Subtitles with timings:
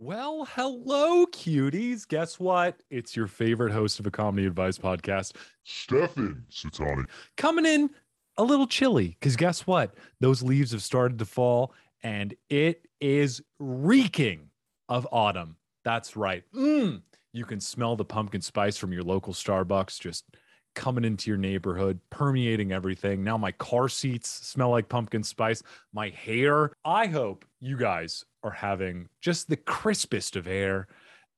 [0.00, 2.06] Well, hello, cuties.
[2.06, 2.84] Guess what?
[2.88, 5.32] It's your favorite host of a comedy advice podcast,
[5.64, 7.06] Stefan Satani.
[7.36, 7.90] coming in
[8.36, 9.96] a little chilly because guess what?
[10.20, 11.74] Those leaves have started to fall
[12.04, 14.50] and it is reeking
[14.88, 15.56] of autumn.
[15.82, 16.44] That's right.
[16.54, 17.02] Mm,
[17.32, 20.26] you can smell the pumpkin spice from your local Starbucks just
[20.74, 23.24] coming into your neighborhood, permeating everything.
[23.24, 25.62] Now my car seats smell like pumpkin spice.
[25.92, 26.72] My hair.
[26.84, 30.86] I hope you guys are having just the crispest of air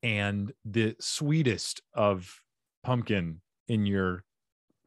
[0.02, 2.40] and the sweetest of
[2.82, 4.24] pumpkin in your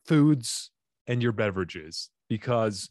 [0.05, 0.71] foods
[1.07, 2.89] and your beverages because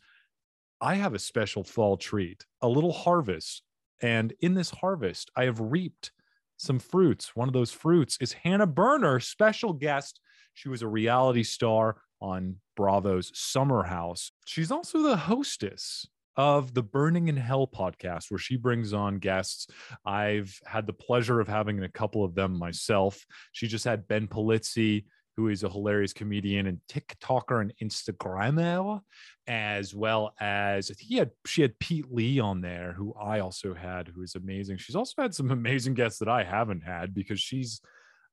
[0.81, 3.63] I have a special fall treat, a little harvest.
[4.01, 6.11] And in this harvest, I have reaped
[6.57, 7.37] some fruits.
[7.37, 10.21] One of those fruits is Hannah Berner, special guest.
[10.55, 14.31] She was a reality star on Bravo's Summer House.
[14.47, 16.07] She's also the hostess
[16.37, 19.67] of the Berning in Hell podcast, where she brings on guests.
[20.05, 23.25] I've had the pleasure of having a couple of them myself.
[23.53, 25.05] She just had Ben Polizzi,
[25.37, 29.01] who is a hilarious comedian and TikToker and Instagrammer,
[29.47, 34.09] as well as he had she had Pete Lee on there, who I also had,
[34.09, 34.79] who is amazing.
[34.79, 37.81] She's also had some amazing guests that I haven't had because she's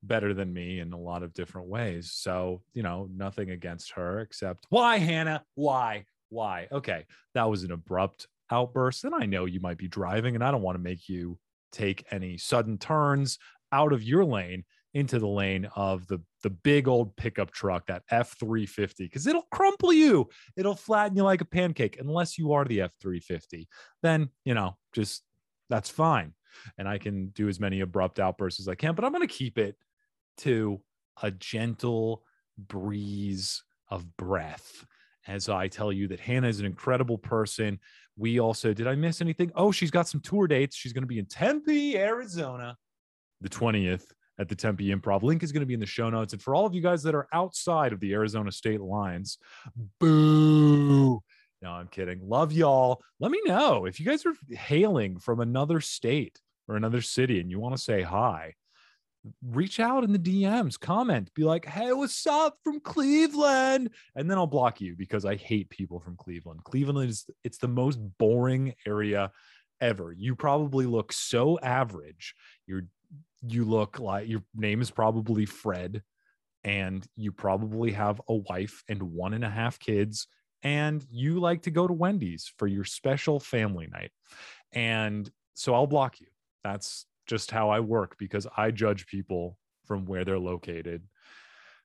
[0.03, 2.11] better than me in a lot of different ways.
[2.14, 5.44] So, you know, nothing against her except why, Hannah?
[5.55, 6.05] Why?
[6.30, 6.67] Why?
[6.72, 9.03] Okay, that was an abrupt outburst.
[9.03, 11.38] And I know you might be driving, and I don't want to make you
[11.72, 13.38] take any sudden turns
[13.72, 18.02] out of your lane into the lane of the the big old pickup truck that
[18.11, 20.27] F350 because it'll crumple you
[20.58, 23.67] it'll flatten you like a pancake unless you are the F350
[24.02, 25.23] then you know just
[25.70, 26.33] that's fine
[26.80, 29.31] and I can do as many abrupt outbursts as I can but I'm going to
[29.31, 29.75] keep it
[30.40, 30.82] to
[31.22, 32.23] a gentle
[32.58, 34.86] breeze of breath
[35.28, 37.80] as I tell you that Hannah is an incredible person.
[38.18, 39.52] We also, did I miss anything?
[39.56, 40.76] Oh, she's got some tour dates.
[40.76, 42.78] She's going to be in Tempe, Arizona,
[43.42, 44.06] the 20th
[44.40, 45.22] at the Tempe Improv.
[45.22, 46.34] Link is going to be in the show notes.
[46.34, 49.38] And for all of you guys that are outside of the Arizona state lines,
[49.99, 51.22] boo.
[51.61, 52.22] No, I'm kidding.
[52.28, 53.02] Love y'all.
[53.20, 57.52] Let me know if you guys are hailing from another state or another city and
[57.52, 58.54] you want to say hi
[59.43, 63.89] reach out in the DMs, comment, be like, hey, what's up from Cleveland?
[64.15, 66.63] And then I'll block you because I hate people from Cleveland.
[66.63, 69.31] Cleveland is it's the most boring area
[69.81, 70.11] ever.
[70.11, 72.33] You probably look so average.
[72.65, 72.83] You're
[73.47, 76.03] you look like your name is probably Fred,
[76.63, 80.27] and you probably have a wife and one and a half kids,
[80.63, 84.11] and you like to go to Wendy's for your special family night.
[84.73, 86.27] And so I'll block you.
[86.63, 91.04] That's just how I work because I judge people from where they're located.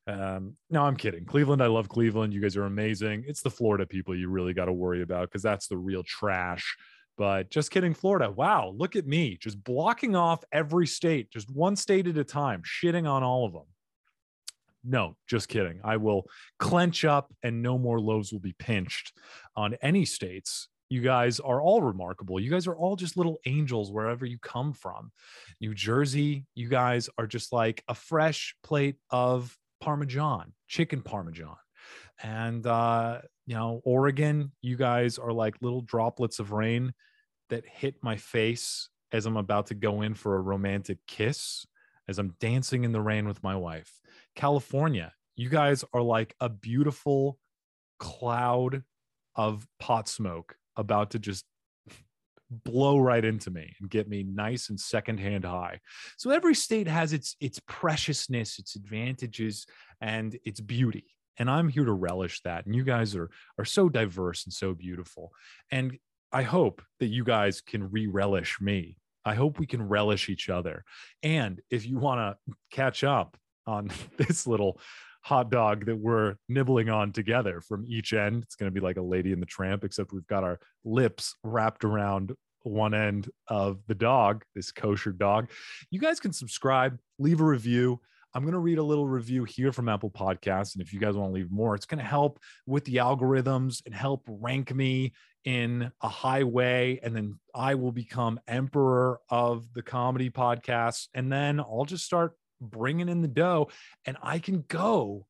[0.06, 1.24] Um, no, I'm kidding.
[1.24, 2.34] Cleveland, I love Cleveland.
[2.34, 3.24] You guys are amazing.
[3.26, 6.76] It's the Florida people you really got to worry about because that's the real trash.
[7.16, 8.30] But just kidding, Florida.
[8.30, 12.62] Wow, look at me just blocking off every state, just one state at a time,
[12.62, 13.66] shitting on all of them.
[14.82, 15.80] No, just kidding.
[15.84, 16.26] I will
[16.58, 19.12] clench up and no more loaves will be pinched
[19.56, 22.38] on any states you guys are all remarkable.
[22.38, 25.10] You guys are all just little angels wherever you come from.
[25.60, 31.56] New Jersey, you guys are just like a fresh plate of Parmesan, chicken Parmesan.
[32.22, 36.94] And, uh, you know, Oregon, you guys are like little droplets of rain
[37.50, 41.66] that hit my face as I'm about to go in for a romantic kiss,
[42.06, 43.90] as I'm dancing in the rain with my wife.
[44.36, 47.36] California, you guys are like a beautiful
[47.98, 48.84] cloud
[49.34, 51.44] of pot smoke about to just
[52.50, 55.80] blow right into me and get me nice and secondhand high.
[56.16, 59.66] So every state has its its preciousness, its advantages,
[60.00, 61.06] and its beauty.
[61.38, 62.66] And I'm here to relish that.
[62.66, 65.32] And you guys are are so diverse and so beautiful.
[65.70, 65.98] And
[66.32, 68.96] I hope that you guys can re-relish me.
[69.24, 70.84] I hope we can relish each other.
[71.22, 73.36] And if you want to catch up
[73.66, 74.80] on this little
[75.24, 78.42] hot dog that we're nibbling on together from each end.
[78.42, 81.34] It's going to be like a lady in the tramp, except we've got our lips
[81.42, 85.50] wrapped around one end of the dog, this kosher dog.
[85.90, 88.00] You guys can subscribe, leave a review.
[88.34, 90.74] I'm going to read a little review here from Apple Podcasts.
[90.74, 93.80] And if you guys want to leave more, it's going to help with the algorithms
[93.86, 95.14] and help rank me
[95.44, 97.00] in a high way.
[97.02, 101.08] And then I will become emperor of the comedy podcast.
[101.14, 103.68] And then I'll just start bringing in the dough
[104.06, 105.26] and I can go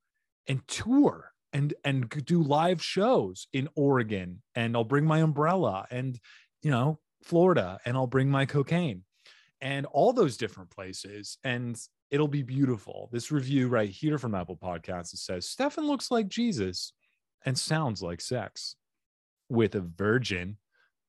[0.47, 6.19] and tour and and do live shows in Oregon and I'll bring my umbrella and
[6.63, 9.03] you know Florida and I'll bring my cocaine
[9.61, 11.81] and all those different places and
[12.11, 13.09] it'll be beautiful.
[13.13, 16.93] This review right here from Apple Podcasts it says Stefan looks like Jesus
[17.45, 18.77] and sounds like sex
[19.49, 20.59] with a virgin.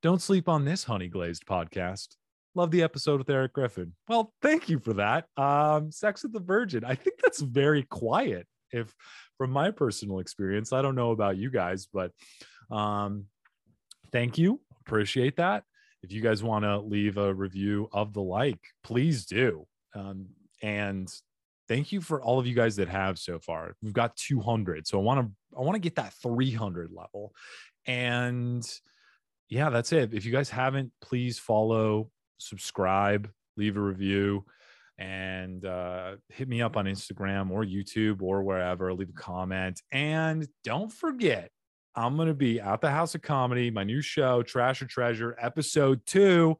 [0.01, 2.15] Don't sleep on this honey glazed podcast.
[2.56, 3.94] Love the episode with Eric Griffin.
[4.07, 5.25] Well, thank you for that.
[5.38, 6.84] Um, Sex with the Virgin.
[6.84, 8.48] I think that's very quiet.
[8.72, 8.94] If
[9.38, 12.12] from my personal experience, I don't know about you guys, but
[12.72, 13.25] um,
[14.12, 14.62] thank you.
[14.86, 15.63] Appreciate that.
[16.04, 19.66] If you guys want to leave a review of the like, please do.
[19.94, 20.28] Um,
[20.62, 21.10] and
[21.68, 23.75] thank you for all of you guys that have so far.
[23.81, 27.34] We've got 200, so I want to I want to get that 300 level.
[27.88, 28.63] And
[29.50, 30.13] yeah, that's it.
[30.13, 34.46] If you guys haven't, please follow, subscribe, leave a review,
[34.98, 38.94] and uh, hit me up on Instagram or YouTube or wherever.
[38.94, 41.52] Leave a comment, and don't forget.
[41.98, 43.72] I'm going to be at the House of Comedy.
[43.72, 46.58] My new show, Trash or Treasure, episode two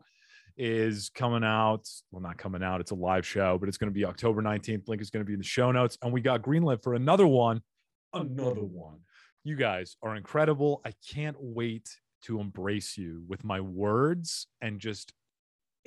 [0.58, 1.88] is coming out.
[2.12, 2.82] Well, not coming out.
[2.82, 4.88] It's a live show, but it's going to be October 19th.
[4.88, 5.98] Link is going to be in the show notes.
[6.02, 7.62] And we got greenlit for another one.
[8.14, 9.00] Another one.
[9.44, 10.82] You guys are incredible.
[10.86, 11.90] I can't wait
[12.24, 15.14] to embrace you with my words and just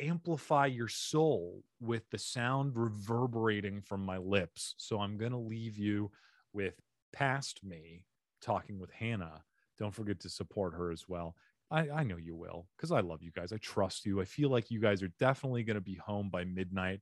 [0.00, 4.74] amplify your soul with the sound reverberating from my lips.
[4.78, 6.10] So I'm going to leave you
[6.52, 6.74] with
[7.12, 8.04] past me
[8.40, 9.42] talking with Hannah.
[9.78, 11.34] Don't forget to support her as well.
[11.70, 13.52] I, I know you will because I love you guys.
[13.52, 14.20] I trust you.
[14.20, 17.00] I feel like you guys are definitely going to be home by midnight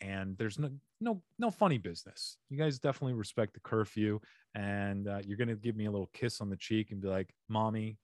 [0.00, 0.70] and there's no
[1.00, 2.36] no no funny business.
[2.48, 4.20] You guys definitely respect the curfew
[4.54, 7.08] and uh, you're going to give me a little kiss on the cheek and be
[7.08, 7.98] like, "Mommy,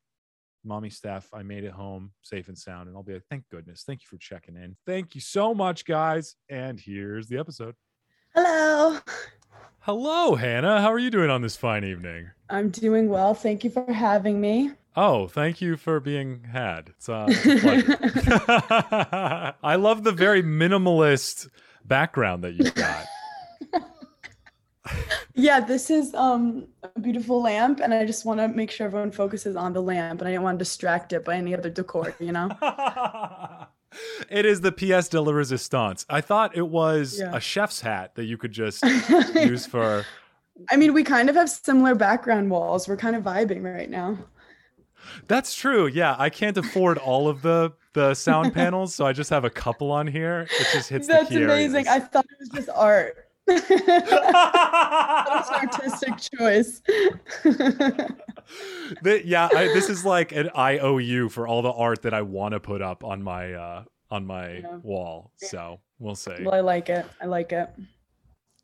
[0.64, 3.84] mommy Steph, I made it home safe and sound." And I'll be like, "Thank goodness.
[3.84, 4.76] Thank you for checking in.
[4.86, 7.74] Thank you so much, guys." And here's the episode.
[8.34, 8.98] Hello.
[9.80, 10.80] Hello, Hannah.
[10.80, 12.30] How are you doing on this fine evening?
[12.50, 13.34] I'm doing well.
[13.34, 14.72] Thank you for having me.
[14.94, 16.90] Oh, thank you for being had.
[16.90, 17.64] It's, uh, it's.
[19.62, 21.48] I love the very minimalist
[21.84, 23.06] background that you've got.
[25.40, 29.10] Yeah, this is um, a beautiful lamp, and I just want to make sure everyone
[29.10, 32.14] focuses on the lamp, and I didn't want to distract it by any other decor,
[32.20, 32.50] you know?
[34.30, 36.04] it is the pièce de la résistance.
[36.08, 37.34] I thought it was Yeah.
[37.34, 38.84] a chef's hat that you could just
[39.34, 40.04] use for.
[40.70, 42.86] I mean, we kind of have similar background walls.
[42.86, 44.18] We're kind of vibing right now.
[45.26, 45.86] That's true.
[45.86, 49.50] Yeah, I can't afford all of the the sound panels, so I just have a
[49.50, 50.46] couple on here.
[50.60, 51.88] It just hits That's the key That's amazing.
[51.88, 53.29] I thought it was just art.
[53.58, 56.82] That's an artistic choice.
[59.02, 62.52] The- yeah, I, this is like an IOU for all the art that I want
[62.52, 64.76] to put up on my uh on my Yeah.
[64.82, 65.30] wall.
[65.36, 66.34] So we'll see.
[66.42, 67.06] well, I like it.
[67.20, 67.70] I like it.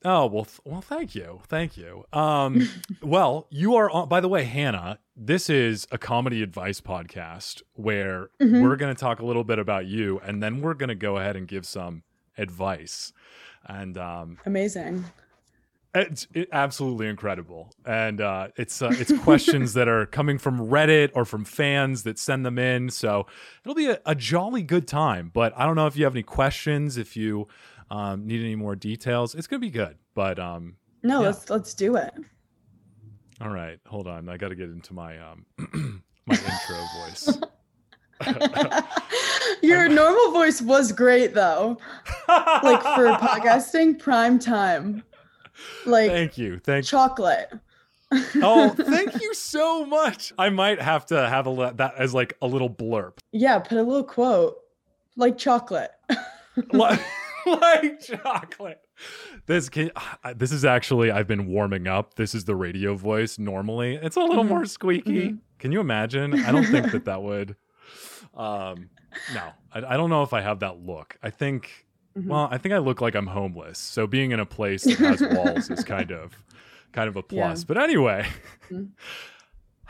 [0.05, 2.05] Oh well, th- well, thank you, thank you.
[2.13, 2.69] Um,
[3.03, 4.09] well, you are on.
[4.09, 8.63] By the way, Hannah, this is a comedy advice podcast where Mhm.
[8.63, 11.17] we're going to talk a little bit about you, and then we're going to go
[11.19, 12.03] ahead and give some
[12.37, 13.13] advice.
[13.69, 15.05] And um, Amazing.
[15.95, 21.11] it's it, absolutely incredible, and uh, it's uh, it's questions that are coming from Reddit
[21.15, 22.91] or from fans that send them in.
[22.91, 23.27] So
[23.65, 25.31] it'll be a, a jolly good time.
[25.35, 27.49] But I don't know if you have any questions, if you
[27.91, 29.35] um, need any more details.
[29.35, 29.97] It's gonna be good.
[30.15, 31.27] But um, No, Yeah.
[31.29, 32.13] let's let's do it.
[33.41, 35.45] all right, hold on, I got to get into my um
[36.27, 37.39] my intro voice.
[39.63, 41.79] Your normal voice was great though.
[42.29, 45.03] Like for podcasting, prime time.
[45.85, 47.51] Like Thank you, thank chocolate.
[48.37, 50.33] Oh, thank you so much.
[50.39, 53.13] I might have to have a that as like a little blurb.
[53.33, 54.57] Yeah, put a little quote.
[55.17, 55.91] Like chocolate.
[56.73, 57.01] like,
[57.47, 58.81] like chocolate.
[59.47, 59.91] This can,
[60.37, 62.15] this is actually I've been warming up.
[62.15, 63.39] This is the radio voice.
[63.39, 64.49] Normally, it's a little Mhm.
[64.49, 65.31] more squeaky.
[65.31, 65.39] Mhm.
[65.59, 66.35] Can you imagine?
[66.45, 67.57] I don't think that that would.
[68.37, 68.91] Um,
[69.35, 71.17] no, I, I don't know if I have that look.
[71.23, 71.87] I think.
[72.17, 72.27] Mhm.
[72.27, 73.79] Well, I think I look like I'm homeless.
[73.79, 76.33] So being in a place that has walls is kind of,
[76.93, 77.47] kind of a Yeah.
[77.49, 77.65] plus.
[77.65, 78.27] But anyway.
[78.71, 78.91] Mhm.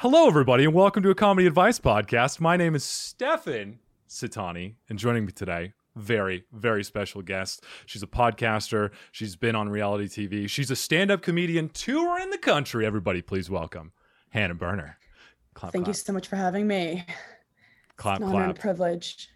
[0.00, 2.38] Hello, everybody, and welcome to a comedy advice podcast.
[2.38, 7.64] My name is Stefan Sitani, and joining me today, very, very special guest.
[7.86, 8.90] She's a podcaster.
[9.10, 10.50] She's been on reality TV.
[10.50, 12.84] She's a stand-up comedian touring the country.
[12.84, 13.92] Everybody, please welcome
[14.30, 14.98] Hannah Berner.
[15.54, 17.06] Clap, Thank you so much for having me.
[17.96, 18.62] Clap, An honor and a clap.
[18.62, 19.28] privilege.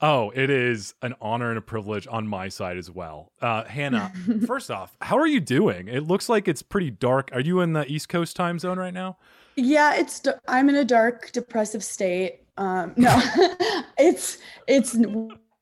[0.00, 3.32] Oh, it is an honor and a privilege on my side as well.
[3.42, 4.12] Uh, Hannah,
[4.46, 5.88] first off, how are you doing?
[5.88, 7.30] It looks like it's pretty dark.
[7.32, 9.16] Are you in the East Coast time zone right now?
[9.56, 12.42] Yeah, it's I'm in a dark, depressive state.
[12.58, 13.20] Um, no,
[13.98, 14.96] it's it's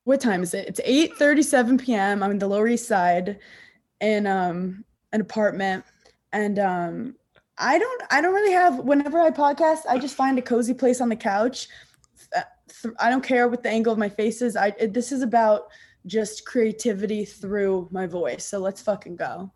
[0.03, 0.67] what time is it?
[0.67, 2.21] It's 8:37 p.m.
[2.21, 3.39] I'm in the Lower East Side,
[4.01, 5.83] in um an apartment,
[6.31, 7.15] and um
[7.57, 8.77] I don't I don't really have.
[8.79, 11.67] Whenever I podcast, I just find a cozy place on the couch.
[12.81, 14.55] Th- I don't care what the angle of my face is.
[14.55, 15.63] I it, this is about
[16.05, 18.45] just creativity through my voice.
[18.45, 19.51] So let's fucking go.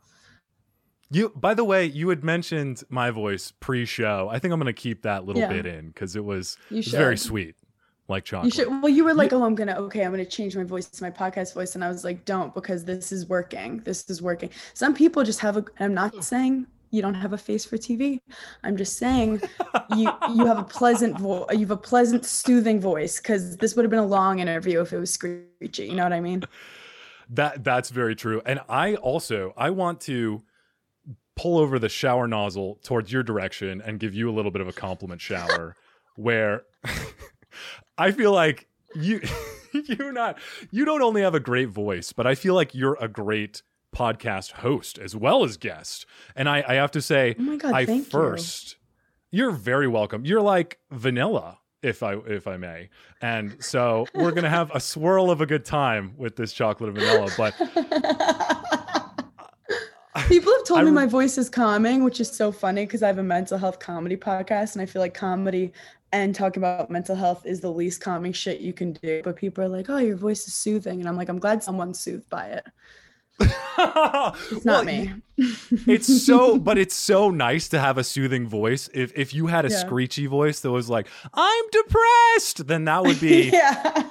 [1.09, 4.29] You, by the way, you had mentioned my voice pre-show.
[4.31, 5.49] I think I'm going to keep that little Yeah.
[5.51, 7.55] bit in because it was You it was very sweet.
[8.07, 8.53] like You chocolate.
[8.53, 8.67] should.
[8.69, 11.11] Well, you were like, "Oh, I'm gonna okay, I'm gonna change my voice to my
[11.11, 13.79] podcast voice," and I was like, "Don't," because this is working.
[13.85, 14.49] This is working.
[14.73, 15.65] Some people just have a.
[15.79, 18.19] I'm not saying you don't have a face for TV.
[18.63, 19.41] I'm just saying
[19.95, 21.47] you you have a pleasant voice.
[21.51, 23.19] You have a pleasant, soothing voice.
[23.19, 25.87] Because this would have been a long interview if it was screechy.
[25.87, 26.43] You know what I mean?
[27.33, 28.41] That that's very true.
[28.45, 30.43] And I also I want to
[31.37, 34.67] pull over the shower nozzle towards your direction and give you a little bit of
[34.67, 35.77] a compliment shower
[36.17, 36.63] where
[37.97, 39.21] I feel like you
[39.71, 40.39] you're not
[40.71, 43.61] you don't only have a great voice, but I feel like you're a great
[43.95, 46.05] podcast host as well as guest.
[46.35, 47.73] And I, I have to say, Oh my god!
[47.73, 48.77] I first
[49.31, 50.25] you're very welcome.
[50.25, 52.89] You're like vanilla if I if I may.
[53.21, 56.99] And so we're gonna have a swirl of a good time with this chocolate and
[56.99, 57.29] vanilla.
[57.37, 57.55] But.
[60.27, 63.07] People have told I me my voice is calming, which is so funny because I
[63.07, 65.71] have a mental health comedy podcast, and I feel like comedy
[66.11, 69.21] and talking about mental health is the least calming shit you can do.
[69.23, 71.99] But people are like, "Oh, your voice is soothing," and I'm like, "I'm glad someone's
[71.99, 72.65] soothed by it.
[74.51, 75.13] It's not me."
[75.87, 78.89] it's so but it's so nice to have a soothing voice.
[78.93, 79.77] If if you had a Yeah.
[79.77, 84.03] screechy voice that was like, I'm depressed, then that would be yeah.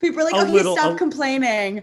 [0.00, 1.82] People are like, "Oh, little- stopped a- complaining."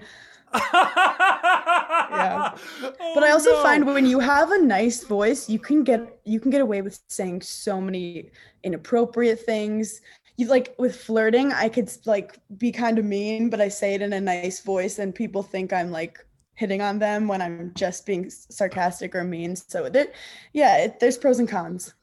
[0.53, 2.51] yeah.
[2.83, 6.39] Oh, but I also find when you have a nice voice, you can get you
[6.39, 8.31] can get away with saying so many
[8.63, 10.01] inappropriate things.
[10.37, 14.01] You like with flirting, I could like be kind of mean, but I say it
[14.01, 16.19] in a nice voice, and people think I'm like
[16.55, 19.55] hitting on them when I'm just being sarcastic or mean.
[19.55, 20.07] So there,
[20.53, 21.93] yeah, it, there's pros and cons.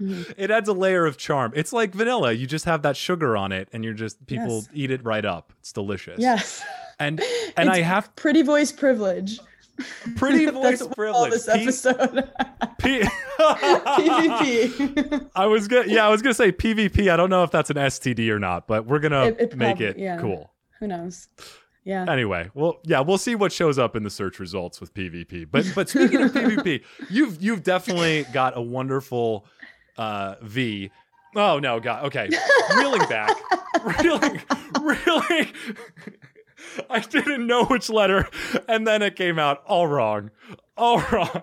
[0.00, 0.32] Mhm.
[0.36, 1.52] it adds a layer of charm.
[1.56, 2.30] It's like vanilla.
[2.32, 4.68] You just have that sugar on it and you're just people Yes.
[4.72, 5.52] eat it right up.
[5.58, 6.20] It's delicious.
[6.20, 6.62] Yes,
[7.00, 7.20] And
[7.56, 9.40] and I have pretty voice privilege.
[10.16, 11.32] pretty voice That's what we'll privilege.
[11.32, 12.30] This episode.
[12.78, 13.02] P-
[13.98, 15.30] PvP.
[15.34, 17.10] I was gonna yeah, I was gonna say PvP.
[17.10, 19.78] I don't know if that's an STD or not, but we're gonna It- it make
[19.78, 20.18] prob- it yeah.
[20.20, 20.52] cool.
[20.80, 21.28] Who knows?
[21.88, 22.04] Yeah.
[22.06, 25.48] Anyway, well, yeah, we'll see what shows up in the search results with PvP.
[25.50, 29.46] But but speaking of PvP, you've you've definitely got a wonderful
[29.96, 30.90] uh, V.
[31.34, 32.04] Oh no, God.
[32.04, 32.28] Okay,
[32.76, 33.34] reeling back,
[34.02, 34.38] reeling,
[34.82, 35.48] reeling.
[36.90, 38.28] I didn't know which letter,
[38.68, 40.30] and then it came out all wrong,
[40.76, 41.40] all wrong.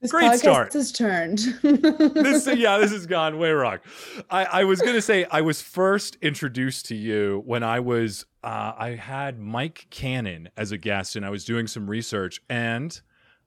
[0.00, 0.72] This Great podcast start.
[0.74, 1.38] has turned.
[1.62, 3.78] this yeah this has gone way wrong
[4.30, 8.72] i i was gonna say i was first introduced to you when i was uh,
[8.78, 13.00] i had mike cannon as a guest and i was doing some research and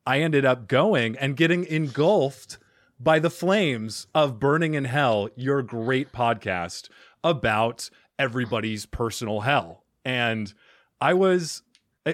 [0.05, 2.57] i ended up going and getting engulfed
[2.99, 6.89] by the flames of berning in hell your great podcast
[7.23, 7.89] about
[8.19, 10.53] everybody's personal hell and
[10.99, 11.63] i was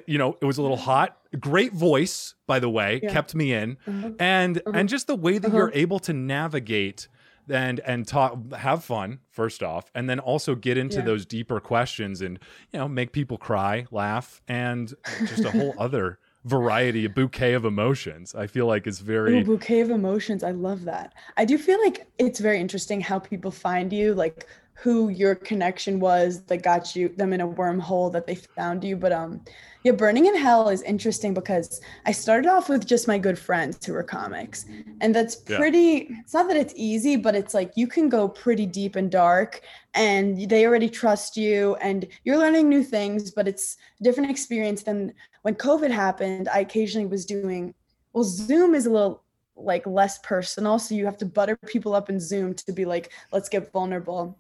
[0.06, 3.12] you know it was a little hot great voice by the way Yeah.
[3.12, 4.10] kept me in Uh-huh.
[4.20, 4.72] and Uh-huh.
[4.78, 5.58] and just the way that Uh-huh.
[5.58, 7.08] you're able to navigate
[7.50, 11.06] and and talk have fun first off and then also get into Yeah.
[11.06, 12.40] those deeper questions and
[12.74, 14.94] you know make people cry laugh and
[15.26, 19.44] just a whole other variety a bouquet of emotions i feel like is Ooh, very
[19.44, 20.44] bouquet of emotions.
[20.44, 21.14] I love that.
[21.36, 24.48] I do feel like it's very interesting how people find you, like
[24.84, 28.96] who your connection was that got you them in a wormhole that they found you.
[28.96, 29.42] But um,
[29.84, 33.84] yeah, Berning in Hell is interesting because I started off with just my good friends
[33.84, 34.66] who were comics,
[35.02, 35.58] and that's Yeah.
[35.58, 36.10] pretty.
[36.22, 39.62] It's not that it's easy, but it's like you can go pretty deep and dark,
[39.96, 43.32] and they already trust you, and you're learning new things.
[43.32, 46.50] But it's a different experience than when COVID happened.
[46.50, 47.74] I occasionally was doing
[48.14, 49.24] well zoom is a little
[49.56, 53.12] like less personal so you have to butter people up in zoom to be like
[53.32, 54.38] let's get vulnerable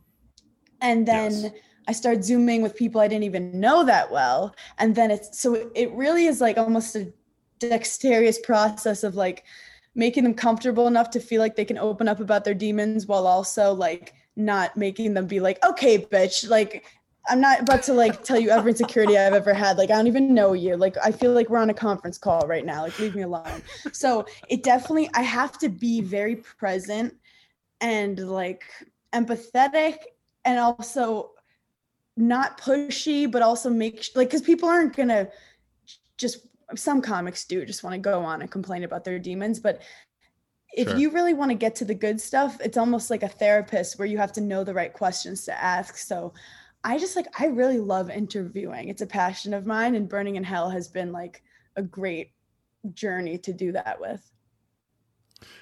[0.81, 1.51] and then Yes.
[1.87, 4.55] i start zooming with people i didn't even know that well.
[4.77, 7.11] And then it's so it really is like almost a
[7.59, 9.43] dexterous process of like
[9.95, 13.25] making them comfortable enough to feel like they can open up about their demons while
[13.25, 16.85] also like not making them be like okay bitch like
[17.29, 19.77] i'm not about to like tell you every insecurity i've ever had.
[19.77, 20.77] Like i don't even know you.
[20.77, 22.83] Like i feel like we're on a conference call right now.
[22.83, 23.61] Like leave me alone.
[23.91, 27.15] So it definitely i have to be very present
[27.81, 28.63] and like
[29.13, 29.95] empathetic
[30.47, 31.31] and also
[32.15, 35.27] not pushy but also make like because people aren't gonna
[36.17, 39.81] just some comics do just want to go on and complain about their demons but
[40.75, 40.97] if Sure.
[40.97, 44.07] you really want to get to the good stuff it's almost like a therapist where
[44.07, 46.33] you have to know the right questions to ask so
[46.83, 50.43] i just like i really love interviewing it's a passion of mine and berning in
[50.43, 51.43] hell has been like
[51.75, 52.31] a great
[52.93, 54.31] journey to do that with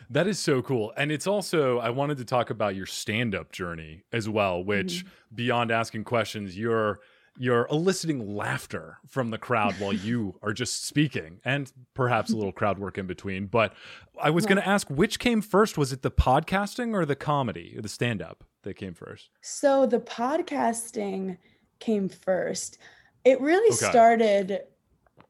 [0.10, 0.94] That is so cool.
[0.98, 5.04] And it's also, I wanted to talk about your stand up journey as well, which
[5.06, 5.36] Mm-hmm.
[5.36, 7.00] beyond asking questions, you're
[7.38, 12.52] you're eliciting laughter from the crowd while you are just speaking and perhaps a little
[12.60, 13.48] crowd work in between.
[13.48, 13.74] But
[14.22, 15.78] I was going to ask which came first?
[15.78, 19.30] Was it the podcasting or the comedy, or the stand up that came first?
[19.42, 21.38] So the podcasting
[21.80, 22.78] came first.
[23.26, 23.86] It really Okay.
[23.86, 24.62] started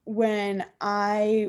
[0.03, 1.47] when I,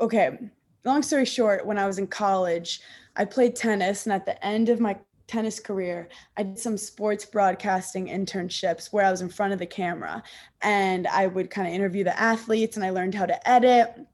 [0.00, 0.38] okay,
[0.86, 2.80] long story short, when I was in college,
[3.16, 4.06] I played tennis.
[4.06, 9.04] And at the end of my tennis career, I did some sports broadcasting internships where
[9.04, 10.22] I was in front of the camera
[10.62, 14.06] and I would kind of interview the athletes and I learned how to edit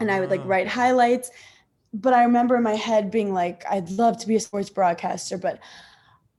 [0.00, 0.48] and I would like Ah.
[0.48, 1.30] write highlights.
[1.94, 5.38] But I remember in my head being like, I'd love to be a sports broadcaster,
[5.38, 5.60] but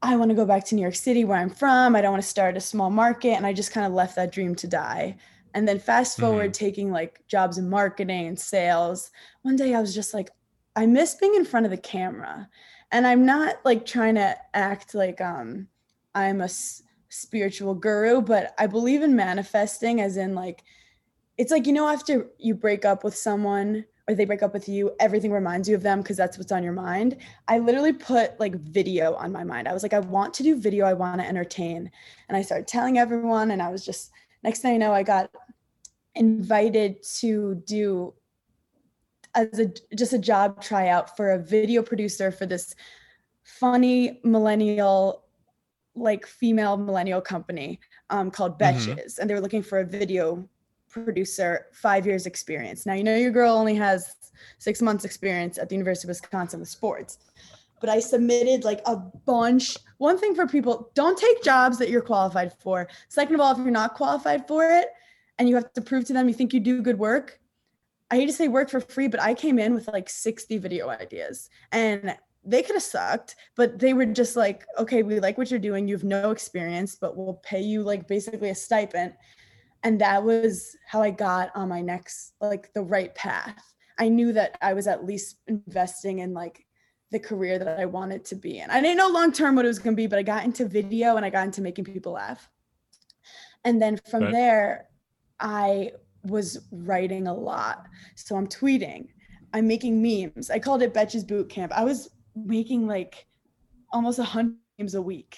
[0.03, 1.95] I want to go back to New York City where I'm from.
[1.95, 3.31] I don't want to start a small market.
[3.35, 5.17] And I just kind of left that dream to die.
[5.53, 9.11] And then fast forward, taking like jobs in marketing and sales.
[9.41, 10.29] One day I was just like,
[10.75, 12.47] I miss being in front of the camera.
[12.91, 15.67] And I'm not like trying to act like um
[16.15, 20.63] I'm a s- spiritual guru, but I believe in manifesting as in like
[21.37, 24.69] it's like you know after you break up with someone or they break up with
[24.69, 27.17] you, everything reminds you of them because that's what's on your mind.
[27.47, 29.67] I literally put like video on my mind.
[29.67, 31.91] I was like, I want to do video, I want to entertain.
[32.29, 34.11] And I started telling everyone, and I was just
[34.43, 35.29] next thing I know, I got
[36.15, 38.13] invited to do
[39.35, 42.75] as a just a job tryout for a video producer for this
[43.43, 45.23] funny millennial
[45.95, 47.79] like female millennial company
[48.09, 48.59] um, called Mhm.
[48.95, 50.47] Betches, and they were looking for a video
[50.89, 52.85] producer, five years experience.
[52.85, 54.15] Now you know your girl only has
[54.57, 57.19] six months experience at the University of Wisconsin with sports,
[57.79, 59.77] but I submitted like a bunch.
[59.97, 62.87] One thing for people: don't take jobs that you're qualified for.
[63.09, 64.87] Second of all, if you're not qualified for it
[65.37, 67.39] and you have to prove to them you think you do good work,
[68.09, 70.89] I hate to say work for free, but I came in with like 60 video
[70.89, 72.15] ideas and
[72.45, 75.87] they could have sucked, but they were just like, okay, we like what you're doing.
[75.87, 79.13] You have no experience, but we'll pay you like basically a stipend.
[79.83, 83.75] And that was how I got on my next, like the right path.
[83.97, 86.65] I knew that I was at least investing in like
[87.11, 88.69] the career that I wanted to be in.
[88.69, 90.65] I didn't know long term what it was going to be, but I got into
[90.65, 92.49] video and I got into making people laugh.
[93.63, 94.33] And then from Right.
[94.33, 94.87] there,
[95.39, 95.91] I
[96.23, 97.85] was writing a lot.
[98.15, 99.07] So I'm tweeting,
[99.53, 100.49] I'm making memes.
[100.49, 101.71] I called it Betches Boot Camp.
[101.75, 103.25] I was making like
[103.91, 105.37] almost a hundred memes a week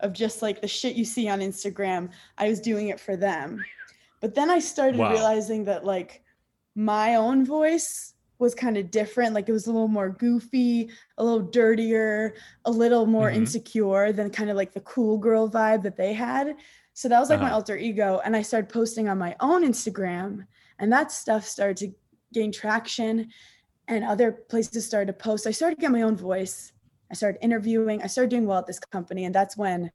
[0.00, 2.10] of just like the shit you see on Instagram.
[2.38, 3.64] I was doing it for them.
[4.20, 5.10] But then I started Wow.
[5.10, 6.22] realizing that like
[6.74, 9.32] my own voice was kind of different.
[9.34, 13.36] Like it was a little more goofy, a little dirtier, a little more Mhm.
[13.36, 16.56] insecure than kind of like the cool girl vibe that they had.
[16.94, 17.56] So that was like my Uh-huh.
[17.56, 18.20] alter ego.
[18.24, 20.46] And I started posting on my own Instagram,
[20.78, 21.94] and that stuff started to
[22.32, 23.30] gain traction.
[23.86, 25.46] And other places started to post.
[25.46, 26.72] I started getting my own voice.
[27.10, 28.02] I started interviewing.
[28.02, 29.26] I started doing well at this company.
[29.26, 29.90] And that's when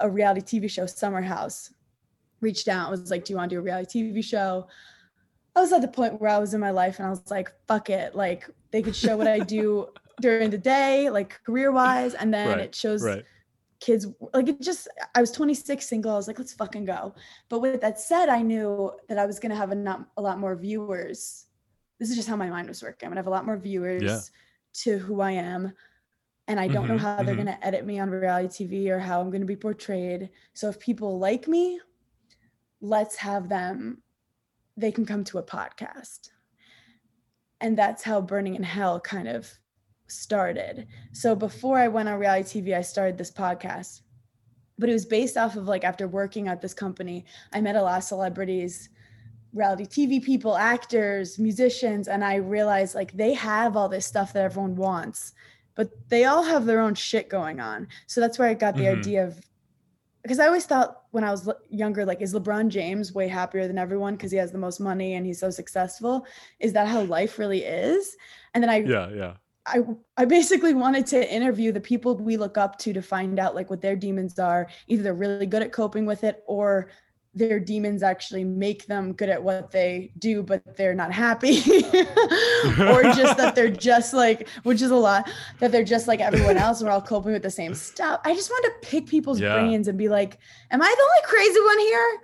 [0.00, 1.72] a reality TV show, Summer House,
[2.40, 2.90] reached out.
[2.92, 4.66] and was like, Do you want to do a reality TV show?
[5.56, 7.52] I was at the point where I was in my life and I was like,
[7.68, 8.14] fuck it.
[8.14, 9.88] Like they could show what I do
[10.20, 12.14] during the day, like career wise.
[12.14, 13.26] And then Right, it shows Right.
[13.80, 17.14] kids like it just i was 26 single i was like let's fucking go
[17.50, 20.22] but with that said i knew that i was going to have a, not, a
[20.22, 21.46] lot more viewers
[22.00, 23.58] this is just how my mind was working i'm going to have a lot more
[23.58, 24.30] viewers
[24.72, 25.72] to who i am
[26.48, 27.36] and i don't know Mhm, how they're mhm.
[27.36, 30.68] going to edit me on reality tv or how i'm going to be portrayed so
[30.68, 31.80] if people like me
[32.80, 34.03] let's have them
[34.76, 36.30] they can come to a podcast
[37.60, 39.50] and that's how berning in hell kind of
[40.06, 44.02] started so before I went on reality TV, I started this podcast.
[44.76, 47.82] But it was based off of like after working at this company, I met a
[47.82, 48.88] lot of celebrities,
[49.52, 54.42] reality TV people, actors, musicians, and I realized like they have all this stuff that
[54.44, 55.32] everyone wants,
[55.76, 57.86] but they all have their own shit going on.
[58.08, 58.98] So that's where I got the Mhm.
[58.98, 59.40] idea of
[60.24, 63.76] because I always thought when I was younger, like, is LeBron James way happier than
[63.76, 66.26] everyone because he has the most money and he's so successful?
[66.60, 68.16] Is that how life really is?
[68.54, 69.10] And then I Yeah.
[69.10, 69.34] Yeah.
[69.66, 69.82] I
[70.16, 73.68] I basically wanted to interview the people we look up to to find out like
[73.68, 74.66] what their demons are.
[74.88, 76.88] Either they're really good at coping with it or
[77.34, 81.58] their demons actually make them good at what they do, but they're not happy.
[82.78, 86.56] or just that they're just like, which is a lot, that they're just like everyone
[86.56, 86.80] else.
[86.80, 88.20] and We're all coping with the same stuff.
[88.24, 89.54] I just wanted to pick people's Yeah.
[89.54, 90.38] brains and be like,
[90.70, 92.20] am I the only crazy one here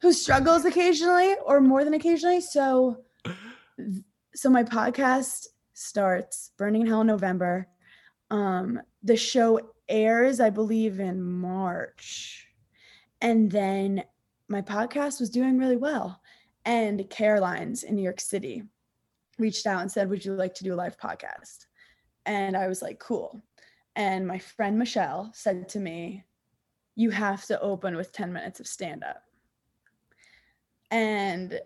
[0.00, 2.40] who struggles occasionally or more than occasionally?
[2.40, 3.04] So
[4.34, 7.66] so my podcast starts berning in hell in november
[8.30, 12.48] um the show airs i believe in march
[13.20, 14.02] and then
[14.48, 16.20] my podcast was doing really well.
[16.64, 18.62] And caroline's in new york city
[19.38, 21.66] reached out and said would you like to do a live podcast?
[22.24, 23.40] And i was like cool.
[23.94, 26.24] And my friend michelle said to me
[26.94, 29.22] you have to open with 10 minutes of stand up.
[30.90, 31.60] And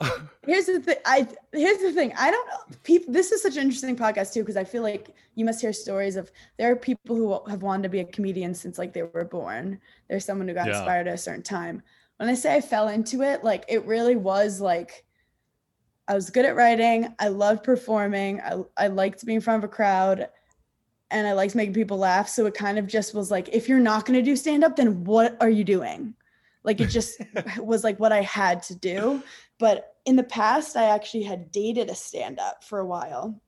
[0.46, 2.12] here's the thing i here's the thing.
[2.18, 5.14] I don't know people this is such an interesting podcast too because i feel like
[5.36, 8.54] you must hear stories of there are people who have wanted to be a comedian
[8.54, 9.80] since like they were born.
[10.08, 10.78] There's someone who got Yeah.
[10.78, 11.82] inspired at a certain time
[12.18, 15.04] when i say i fell into it like it really was like
[16.08, 19.70] i was good at writing i loved performing i, I liked being in front of
[19.70, 20.28] a crowd
[21.10, 23.80] and i liked making people laugh so it kind of just was like if you're
[23.80, 26.14] not going to do stand up then what are you doing
[26.62, 27.20] like it just
[27.58, 29.22] was like what i had to do
[29.58, 33.40] but in the past i actually had dated a stand up for a while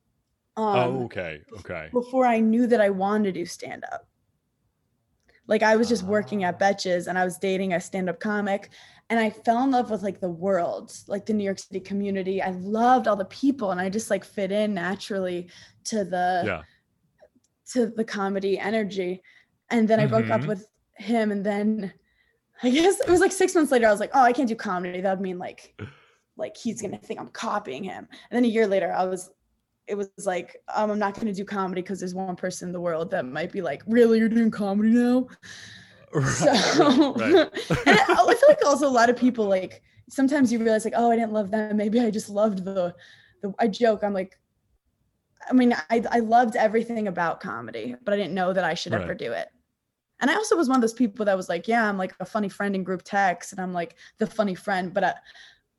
[0.59, 1.41] um, oh, okay.
[1.59, 1.89] Okay.
[1.93, 4.07] before i knew that i wanted to do stand up
[5.47, 8.71] like i was just working at betches and i was dating a stand up comic
[9.11, 12.43] and i fell in love with like the world like the new york city community
[12.43, 15.49] i loved all the people and i just like fit in naturally
[15.85, 16.63] to the Yeah.
[17.73, 19.23] to the comedy energy.
[19.71, 20.47] And then I broke up Mhm.
[20.47, 21.33] with him.
[21.33, 21.93] And then
[22.63, 24.55] I guess it was like six months later, I was like, oh, I can't do
[24.55, 25.01] comedy.
[25.01, 25.75] That would mean like,
[26.37, 28.07] like he's gonna think I'm copying him.
[28.31, 29.31] And then a year later, I was,
[29.89, 32.81] it was like, um, I'm not gonna do comedy because there's one person in the
[32.81, 35.29] world that might be like, really, you're doing comedy now?
[36.23, 36.47] So,
[37.15, 37.71] right, right.
[37.87, 40.95] and I, I feel like also a lot of people like sometimes you realize like,
[40.97, 41.77] oh, I didn't love them.
[41.77, 42.95] Maybe I just loved the,
[43.43, 43.53] the.
[43.59, 44.03] I joke.
[44.03, 44.39] I'm like,
[45.49, 48.95] I mean, I I loved everything about comedy, but I didn't know that I should
[48.95, 49.49] ever do it.
[50.21, 52.25] And I also was one of those people that was like, yeah, I'm like a
[52.25, 55.15] funny friend in group text, and I'm like the funny friend, but I,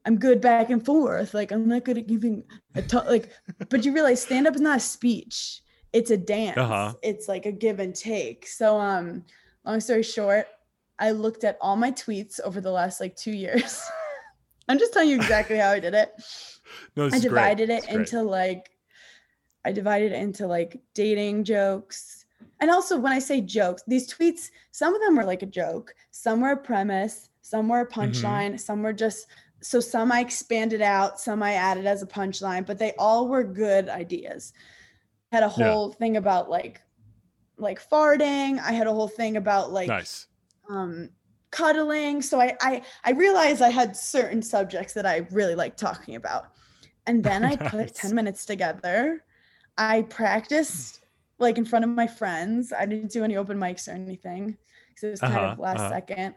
[0.08, 1.34] I'm good back and forth.
[1.34, 2.44] Like I'm not good at giving
[2.76, 3.30] a to- like.
[3.70, 5.62] But you realize stand up is not a speech;
[5.94, 6.58] it's a dance.
[6.58, 6.94] Uh-huh.
[7.04, 8.48] It's like a give and take.
[8.48, 9.26] So um,
[9.66, 10.48] long story short,
[10.98, 13.82] I looked at all my tweets over the last like two years.
[14.70, 16.12] I'm just telling you exactly how I did it.
[16.98, 18.70] No, I divided it into like
[19.64, 22.26] I divided it into like dating jokes.
[22.60, 25.94] And also when I say jokes, these tweets, some of them were like a joke,
[26.12, 28.02] some were a premise, some were a Mm-hmm.
[28.02, 29.28] punchline, some were just
[29.62, 33.44] so some I expanded out, some I added as a punchline, but they all were
[33.44, 34.54] good ideas.
[35.32, 35.54] Had a Yeah.
[35.54, 36.82] whole thing about like
[37.58, 38.60] like farting.
[38.60, 40.28] I had a whole thing about like nice.
[40.70, 41.10] um
[41.50, 46.16] cuddling so I, I i realized i had certain subjects that i really like talking
[46.16, 46.52] about
[47.06, 47.72] and then i Nice.
[47.72, 49.24] put 10 minutes together
[49.78, 51.06] i practiced
[51.40, 54.58] like in front of my friends i didn't do any open mics or anything
[54.90, 55.90] because it was kind Uh-huh, of last uh-huh.
[55.90, 56.36] second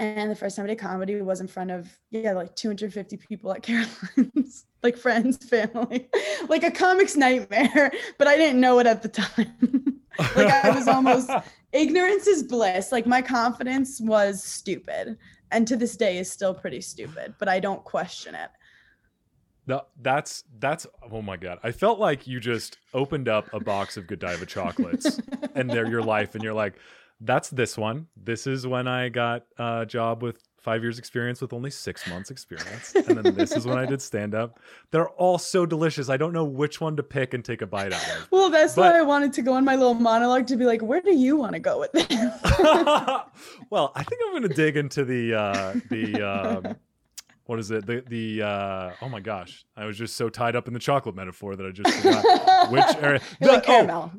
[0.00, 3.52] and the first time i did comedy was in front of yeah like 250 people
[3.52, 6.08] at caroline's like friends family
[6.48, 10.00] like a comic's nightmare but i didn't know it at the time
[10.36, 11.30] like I was almost
[11.72, 12.92] ignorance is bliss.
[12.92, 15.16] Like my confidence was stupid
[15.50, 18.50] and to this day is still pretty stupid, but I don't question it.
[19.66, 21.58] No, that's that's oh my god.
[21.62, 25.20] I felt like you just opened up a box of Godiva chocolates
[25.54, 26.74] and they're your life and you're like
[27.20, 28.06] that's this one.
[28.16, 32.30] This is when I got a job with 5 years experience with only 6 months
[32.30, 32.94] experience.
[32.94, 34.60] And then this is when I did stand up.
[34.90, 36.08] They're all so delicious.
[36.10, 38.28] I don't know which one to pick and take a bite out of.
[38.30, 40.82] Well, that's But- why I wanted to go on my little monologue to be like,
[40.82, 42.06] where do you want to go with this?
[43.70, 46.76] well, I think I'm going to dig into the uh the um
[47.46, 47.86] what is it?
[47.86, 49.64] The the uh oh my gosh.
[49.76, 53.02] I was just so tied up in the chocolate metaphor that I just forgot which
[53.02, 53.20] area.
[53.40, 54.12] You're like The- oh, caramel.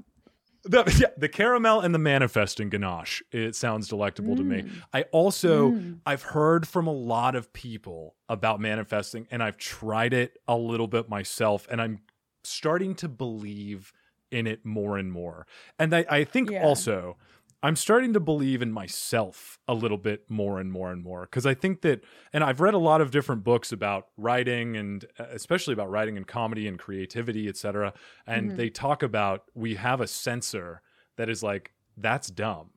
[0.64, 3.22] The, yeah, the caramel and the manifesting ganache.
[3.32, 4.62] It sounds delectable to me.
[4.62, 4.70] Mm.
[4.94, 6.00] I also Mm.
[6.06, 10.88] I've heard from a lot of people about manifesting and I've tried it a little
[10.88, 12.00] bit myself and I'm
[12.44, 13.94] starting to believe
[14.32, 15.46] in it more and more.
[15.78, 16.64] And I, I think Yeah.
[16.64, 17.18] also
[17.64, 21.46] I'm starting to believe in myself a little bit more and more and more because
[21.46, 25.26] I think that, and I've read a lot of different books about writing and uh,
[25.30, 27.94] especially about writing and comedy and creativity, et cetera.
[28.26, 28.56] And Mhm.
[28.56, 30.82] they talk about we have a censor
[31.18, 32.72] that is like, that's dumb.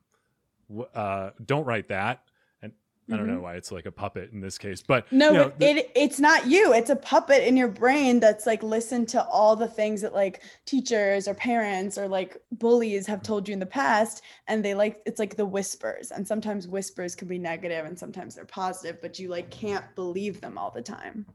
[0.95, 2.25] Uh, don't write that.
[3.13, 3.43] I don't know mm-hmm.
[3.43, 6.19] why it's like a puppet in this case, but No, you know, but it it's
[6.19, 6.73] not you.
[6.73, 10.43] It's a puppet in your brain that's like listened to all the things that like
[10.65, 15.03] teachers or parents or like bullies have told you in the past and they like
[15.05, 19.19] it's like the whispers and sometimes whispers can be negative and sometimes they're positive but
[19.19, 21.27] you like can't believe them all the time.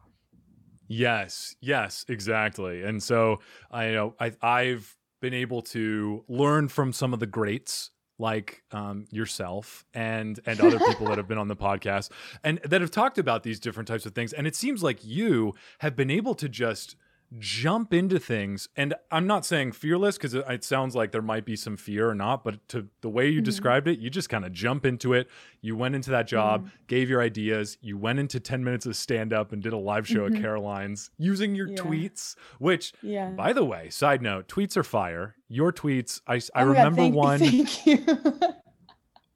[0.87, 2.81] Yes, yes, exactly.
[2.81, 7.27] And so I you know I I've been able to learn from some of the
[7.27, 12.11] greats like um, yourself and and other people that have been on the podcast
[12.43, 14.33] and that have talked about these different types of things.
[14.33, 16.95] And it seems like you have been able to just
[17.37, 18.67] jump into things.
[18.75, 22.09] And I'm not saying fearless because it, it sounds like there might be some fear
[22.09, 23.45] or not, but to the way you Mhm.
[23.45, 25.29] described it, you just kind of jump into it.
[25.61, 27.77] You went into that job, gave your ideas.
[27.81, 30.35] You went into 10 minutes of stand up and did a live show Mhm.
[30.37, 31.75] at Caroline's using your Yeah.
[31.77, 33.29] tweets, which, Yeah.
[33.29, 35.35] by the way, side note, tweets are fire.
[35.47, 37.39] Your tweets, I, I Oh remember thank- one.
[37.39, 38.05] Thank you.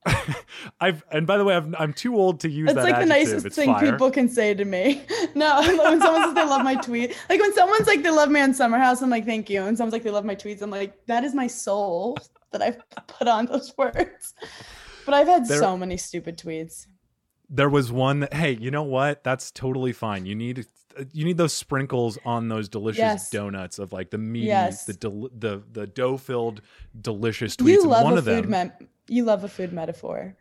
[0.82, 3.02] I've and by the way, I've, I'm too old to use It's that like the
[3.14, 3.28] adjective.
[3.30, 3.92] nicest It's thing fire.
[3.92, 5.02] people can say to me.
[5.36, 8.40] No, when someone says they love my tweet, like when someone's like they love me
[8.40, 9.64] on Summer House, I'm like thank you.
[9.64, 12.18] And someone's like they love my tweets, I'm like that is my soul
[12.52, 14.36] that I've put on those words.
[15.06, 16.86] But I've had There- so many stupid tweets.
[17.50, 19.24] There was one that hey, you know what?
[19.24, 20.26] That's totally fine.
[20.26, 20.66] You need
[21.12, 23.30] you need those sprinkles on those delicious Yes.
[23.32, 24.86] donuts of like the meaty, Yes.
[24.86, 26.62] the del- the the dough filled
[27.00, 27.68] delicious tweets.
[27.70, 28.74] You love one a of food them, mem-
[29.08, 30.36] you love a food metaphor.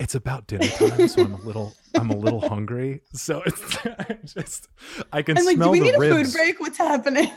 [0.00, 3.02] it's about dinner time, so I'm a little I'm a little hungry.
[3.12, 4.68] So it's I just
[5.12, 6.60] I can I'm like, do smell we the need a food break?
[6.60, 7.30] What's happening?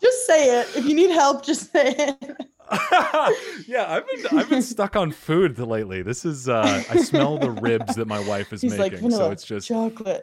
[0.00, 0.68] just say it.
[0.76, 2.36] If you need help, just say it.
[3.68, 6.02] yeah, I've been I've been stuck on food lately.
[6.02, 9.30] This is uh I smell the ribs that my wife is He's making, vanilla so
[9.30, 10.22] it's just chocolate.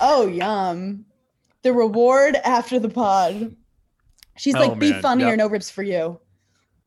[0.00, 1.06] oh, yum.
[1.62, 3.56] The reward after the pod.
[4.36, 5.32] She's Oh, like, be man, funny yep.
[5.32, 6.20] or no ribs for you.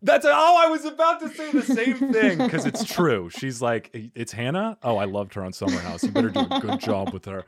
[0.02, 3.30] That's oh, I was about to say the same thing because it's true.
[3.30, 4.78] She's like, it's Hannah.
[4.84, 6.04] Oh, I loved her on Summer House.
[6.04, 7.46] You better do a good job with her.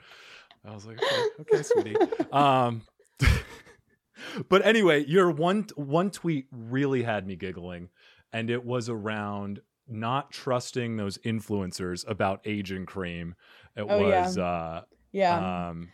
[0.66, 1.96] I was like, okay, okay, sweetie.
[2.32, 2.82] Um,
[4.50, 7.90] but anyway, your one one tweet really had me giggling,
[8.34, 13.36] and it was around not trusting those influencers about aging cream.
[13.76, 14.26] It Oh, yeah.
[14.26, 14.82] was uh,
[15.12, 15.70] Yeah.
[15.70, 15.90] um,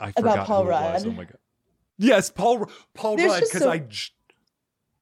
[0.00, 1.06] I forgot Paul who it was.
[1.06, 1.38] Oh my god.
[1.98, 3.40] Yes, Paul Paul There's Rudd.
[3.42, 3.78] Because so- I.
[3.78, 4.10] j-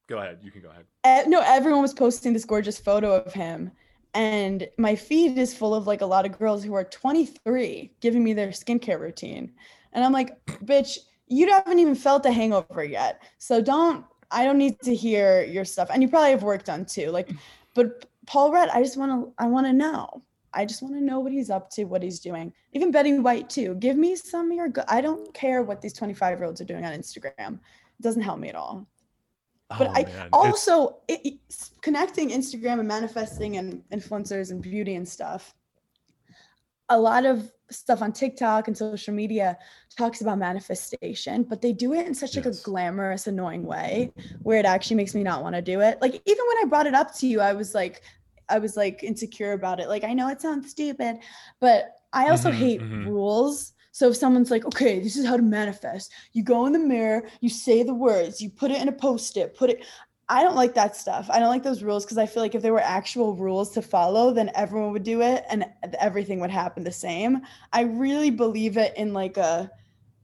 [0.07, 0.39] Go ahead.
[0.43, 0.85] You can go ahead.
[1.05, 3.71] Eh, no, everyone was posting this gorgeous photo of him.
[4.13, 8.23] And my feed is full of like a lot of girls who are 23 giving
[8.23, 9.53] me their skincare routine.
[9.93, 13.23] And I'm like, bitch, you haven't even felt a hangover yet.
[13.39, 15.89] So don't, I don't need to hear your stuff.
[15.93, 17.11] And you probably have work done too.
[17.11, 17.31] Like,
[17.75, 20.23] but Paul Rudd, I just want to, I want to know.
[20.53, 22.53] I just want to know what he's up to, what he's doing.
[22.73, 23.75] Even Betty White too.
[23.75, 26.65] Give me some of your, go- I don't care what these 25 year olds are
[26.65, 27.55] doing on Instagram.
[27.55, 28.87] It doesn't help me at all
[29.77, 31.39] but Oh, I man, also it,
[31.83, 35.55] connecting Instagram and manifesting and influencers and beauty and stuff.
[36.91, 39.57] A lot of stuff on TikTok and social media
[39.97, 44.59] talks about manifestation, but they do it in such like a glamorous, annoying way where
[44.59, 45.99] it actually makes me not want to do it.
[46.03, 48.03] Like even when I brought it up to you, I was like,
[48.51, 49.89] I was like insecure about it.
[49.89, 51.17] Like I know it sounds stupid,
[51.59, 53.03] but I also Mhm, hate mhm.
[53.03, 53.73] rules.
[53.95, 57.29] So if someone's like, okay, this is how to manifest, you go in the mirror,
[57.41, 59.85] you say the words, you put it in a post-it, put it.
[60.29, 61.31] I don't like that stuff.
[61.31, 63.83] I don't like those rules because I feel like if there were actual rules to
[63.83, 65.65] follow, then everyone would do it and
[66.01, 67.43] everything would happen the same.
[67.73, 69.71] I really believe it in like a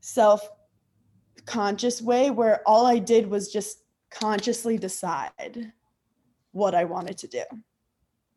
[0.00, 5.72] self-conscious way where all I did was just consciously decide
[6.50, 7.44] what I wanted to do.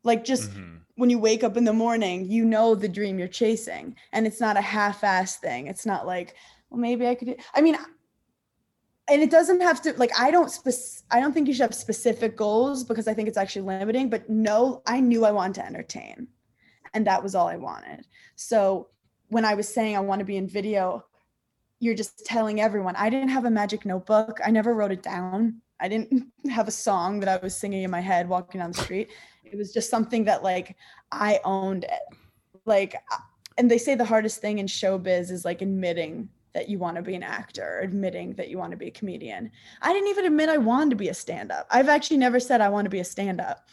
[0.04, 0.80] Like just Mhm.
[0.96, 4.40] when you wake up in the morning, you know the dream you're chasing, and it's
[4.40, 5.66] not a half-ass thing.
[5.66, 6.34] It's not like,
[6.70, 7.28] well, maybe I could.
[7.28, 7.76] do-" I mean,
[9.08, 9.92] and it doesn't have to.
[9.98, 10.50] Like, I don't.
[10.50, 14.08] Spec- I don't think you should have specific goals because I think it's actually limiting.
[14.08, 16.28] But no, I knew I wanted to entertain,
[16.94, 18.06] and that was all I wanted.
[18.36, 18.88] So
[19.28, 21.04] when I was saying I want to be in video,
[21.80, 22.94] you're just telling everyone.
[22.96, 24.38] I didn't have a magic notebook.
[24.44, 25.60] I never wrote it down.
[25.80, 28.80] I didn't have a song that I was singing in my head walking down the
[28.80, 29.10] street.
[29.54, 30.76] It was just something that like
[31.12, 32.16] I owned it.
[32.64, 32.96] Like,
[33.56, 37.02] and they say the hardest thing in showbiz is like admitting that you want to
[37.02, 39.52] be an actor, admitting that you want to be a comedian.
[39.80, 41.68] I didn't even admit I wanted to be a stand up.
[41.70, 43.68] I've actually never said I want to be a stand up,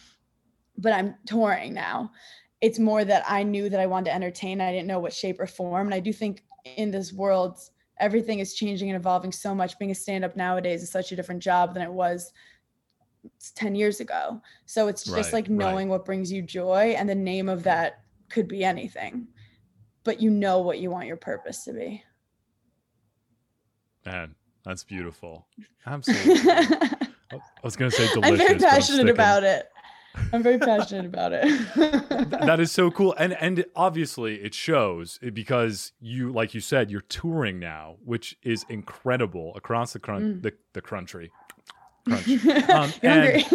[0.78, 2.12] but I'm touring now.
[2.62, 4.62] It's more that I knew that I wanted to entertain.
[4.62, 5.88] I didn't know what shape or form.
[5.88, 6.44] And I do think
[6.76, 7.58] in this world,
[8.00, 9.80] everything is changing and evolving so much.
[9.80, 12.32] Being a stand up nowadays is such a different job than it was
[13.56, 14.42] 10 years ago.
[14.66, 15.52] So it's just Right, like right.
[15.52, 19.28] knowing what brings you joy and the name of that could be anything.
[20.04, 22.04] But you know what you want your purpose to be.
[24.06, 25.48] Man, that's beautiful.
[25.86, 26.50] Absolutely.
[27.32, 28.32] I was gonna say delicious.
[28.32, 29.10] I'm very but passionate sticking.
[29.10, 29.68] about it.
[30.34, 32.30] I'm very passionate about it.
[32.32, 37.00] That is so cool, and and obviously it shows because you, like you said, you're
[37.02, 40.44] touring now, which is incredible across the crun- Mm.
[40.44, 41.32] the the country.
[42.08, 42.28] Crunch.
[42.70, 43.46] Um, and-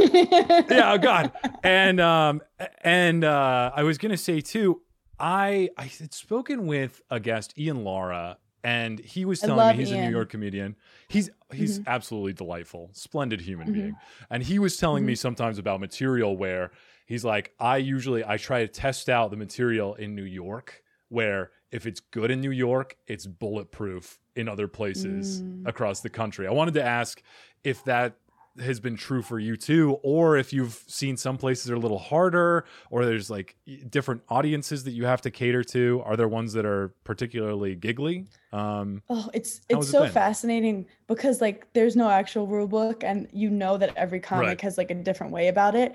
[0.70, 1.32] yeah, oh God.
[1.62, 2.42] And um
[2.82, 4.82] and uh I was gonna say too,
[5.18, 9.90] I I had spoken with a guest, Ian Lara, and he was telling me he's
[9.92, 10.76] a New York comedian.
[11.08, 11.88] He's he's Mm-hmm.
[11.88, 13.72] absolutely delightful, splendid human Mhm.
[13.74, 13.96] being.
[14.30, 15.18] And he was telling me Mm-hmm.
[15.20, 16.70] sometimes about material where
[17.06, 21.50] he's like, I usually I try to test out the material in New York where
[21.70, 25.66] if it's good in New York, it's bulletproof in other places Mm.
[25.68, 26.46] across the country.
[26.46, 27.22] I wanted to ask
[27.64, 28.16] if that
[28.60, 31.98] has been true for you too, or if you've seen some places are a little
[31.98, 33.56] harder, or there's like
[33.90, 36.02] different audiences that you have to cater to.
[36.04, 38.26] Are there ones that are particularly giggly?
[38.52, 43.04] Um, oh, it's it's has it so fascinating because like there's no actual rule book,
[43.04, 44.60] and you know that every comic Right.
[44.60, 45.94] has like a different way about it.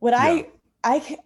[0.00, 0.42] What Yeah.
[0.84, 1.18] I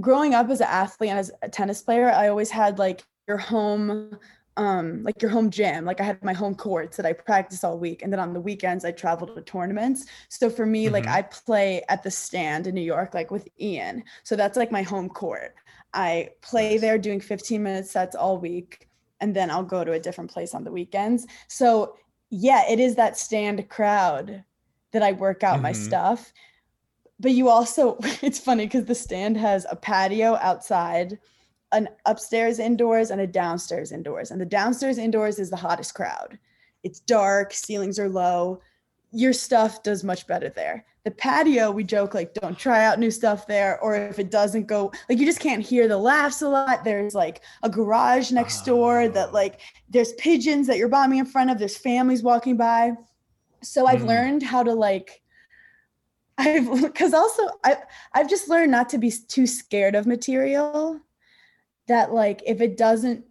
[0.00, 3.38] growing up as an athlete and as a tennis player, I always had like your
[3.38, 4.18] home
[4.56, 7.78] um like your home gym like i had my home courts that i practice all
[7.78, 10.06] week and then on the weekends i travel to tournaments.
[10.28, 11.08] So for me like Mhm.
[11.08, 14.04] i play at the stand in new york like with ian.
[14.22, 15.54] So that's like my home court.
[15.92, 18.88] I play there doing 15 minute sets all week
[19.20, 21.26] and then i'll go to a different place on the weekends.
[21.48, 21.96] So
[22.30, 24.44] yeah it is that stand crowd
[24.92, 25.74] that i work out my Mhm.
[25.74, 26.32] stuff.
[27.20, 31.18] But you also it's funny because the stand has a patio outside
[31.74, 34.30] an upstairs indoors and a downstairs indoors.
[34.30, 36.38] And the downstairs indoors is the hottest crowd.
[36.82, 38.60] It's dark ceilings are low.
[39.12, 40.86] Your stuff does much better there.
[41.04, 44.66] The patio we joke like don't try out new stuff there or if it doesn't
[44.66, 46.82] go like you just can't hear the laughs a lot.
[46.84, 49.60] There's like a garage next door that like
[49.90, 51.58] there's pigeons that you're bombing in front of.
[51.58, 52.92] There's families walking by.
[53.62, 54.06] So i've Mm.
[54.08, 55.20] learned how to like
[56.38, 57.76] i've because also i
[58.12, 61.00] i've just learned not to be too scared of material
[61.88, 63.24] that like if it doesn't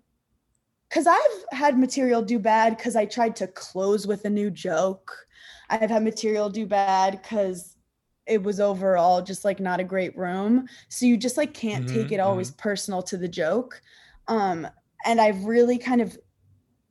[0.90, 5.28] because i've had material do bad because i tried to close with a new joke.
[5.70, 7.78] I've had material do bad because
[8.28, 10.68] it was overall just like not a great room.
[10.90, 13.82] So you just like can't take Mhm, it always personal to the joke.
[14.28, 14.68] Um
[15.06, 16.18] and i've really kind of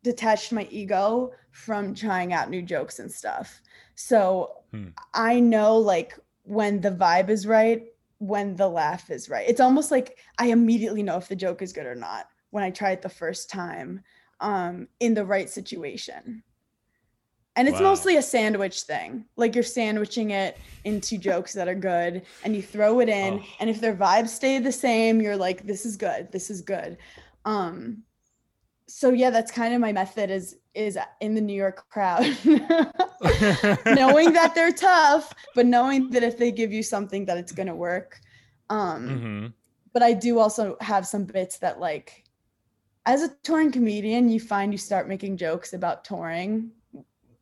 [0.02, 3.60] detached my ego from trying out new jokes and stuff.
[3.94, 4.94] So Hmm.
[5.14, 7.86] i know like when the vibe is right
[8.22, 9.48] when the laugh is right.
[9.48, 12.70] It's almost like i immediately know if the joke is good or not when i
[12.70, 14.00] try it the first time
[14.38, 16.44] um in the right situation.
[17.56, 17.90] And it's Wow.
[17.90, 19.26] mostly a sandwich thing.
[19.36, 23.46] Like you're sandwiching it into jokes that are good and you throw it in Oh.
[23.58, 26.30] and if their vibes stay the same you're like this is good.
[26.30, 26.98] This is good.
[27.44, 28.04] Um
[28.88, 32.24] so yeah that's kind of my method is is in the new york crowd
[33.86, 37.68] knowing that they're tough but knowing that if they give you something that it's going
[37.68, 38.20] to work
[38.70, 39.46] um hmm
[39.92, 42.24] but I do also have some bits that like
[43.04, 46.70] as a touring comedian, you find you start making jokes about touring.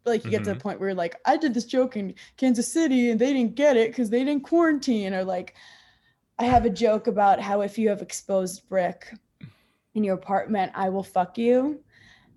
[0.07, 2.73] Like you get to the point where you're like, I did this joke in Kansas
[2.73, 5.13] City and they didn't get it because they didn't quarantine.
[5.13, 5.55] Or like
[6.39, 9.13] I have a joke about how if you have exposed brick
[9.95, 11.85] in your apartment, I will fuck you.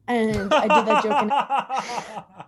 [0.08, 2.44] And I did that joke in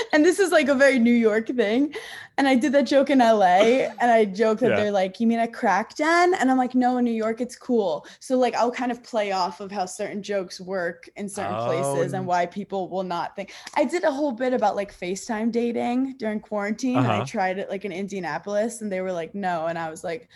[0.12, 1.94] and this is like a very New York thing.
[2.38, 4.76] And I did that joke in LA and I joke that Yeah.
[4.76, 6.34] they're like, You mean a crack den?
[6.34, 8.06] And I'm like, No, in New York, it's cool.
[8.20, 12.12] So, like, I'll kind of play off of how certain jokes work in certain places
[12.14, 12.16] Oh.
[12.16, 13.52] and why people will not think.
[13.76, 17.24] I did a whole bit about like FaceTime dating during quarantine and I Uh-huh.
[17.26, 19.66] tried it like in Indianapolis and they were like, No.
[19.66, 20.28] And I was like,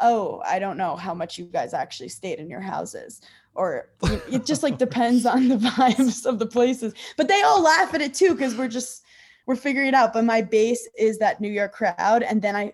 [0.00, 3.20] Oh, I don't know how much you guys actually stayed in your houses.
[3.54, 6.92] Or it- just like depends on the vibes of the places.
[7.16, 9.02] But they all laugh at it too because we're just
[9.46, 10.12] we're figuring it out.
[10.12, 12.72] But my base is that new york crowd and then i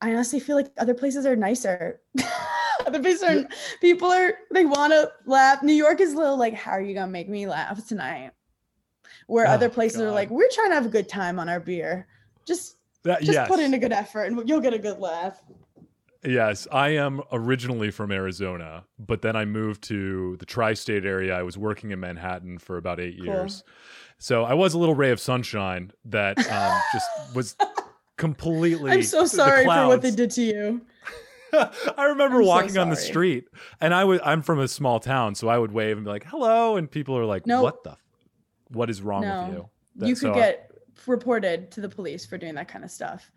[0.00, 2.00] i honestly feel like other places are nicer.
[2.84, 3.48] Other places are
[3.80, 5.62] people are they want to laugh.
[5.62, 8.32] New york is a little like how are you gonna make me laugh tonight?
[9.28, 11.48] Where oh other Oh, places are like we're trying to have a good time on
[11.48, 12.08] our beer.
[12.44, 13.46] Just That, just yes.
[13.48, 15.40] put in a good effort and you'll get a good laugh
[16.24, 21.36] Yes, I am originally from Arizona, but then I moved to the tri-state area.
[21.36, 23.26] I was working in Manhattan for about eight Cool.
[23.26, 23.64] years,
[24.18, 27.56] so I was a little ray of sunshine that um, just was
[28.18, 28.92] completely.
[28.92, 30.80] i'm so sorry for what they did to you
[31.52, 33.44] I remember I'm so walking on the street,
[33.80, 36.24] and I was I'm from a small town, so I would wave and be like,
[36.24, 37.62] "Hello," and people are like, No.
[37.62, 37.90] "What the?
[37.90, 37.98] f-
[38.68, 39.44] What is wrong No.
[39.44, 40.70] with you?" That- you could so- get
[41.06, 43.30] reported to the police for doing that kind of stuff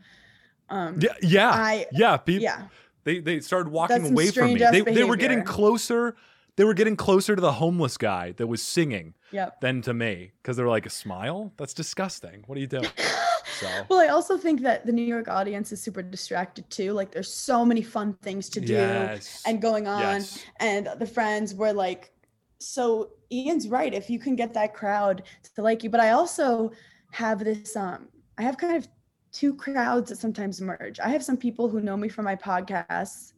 [0.69, 2.17] um Yeah, yeah, i yeah.
[2.17, 2.67] People, yeah
[3.03, 4.59] They they started walking away from me.
[4.59, 6.15] They they were getting closer.
[6.57, 10.31] They were getting closer to the homeless guy that was singing yep than to me
[10.41, 11.53] because they were like a smile.
[11.57, 12.43] That's disgusting.
[12.47, 12.87] What are you doing?
[13.59, 16.91] So Well, I also think that the New York audience is super distracted too.
[16.91, 20.43] Like there's so many fun things to do yes, and going on yes.
[20.59, 22.11] and the friends were like
[22.59, 25.23] so Ian's right if you can get that crowd
[25.55, 25.89] to like you.
[25.89, 26.71] But I also
[27.11, 28.87] have this um I have kind of
[29.35, 30.99] two crowds that sometimes merge.
[30.99, 33.33] I have some people who know me from my podcasts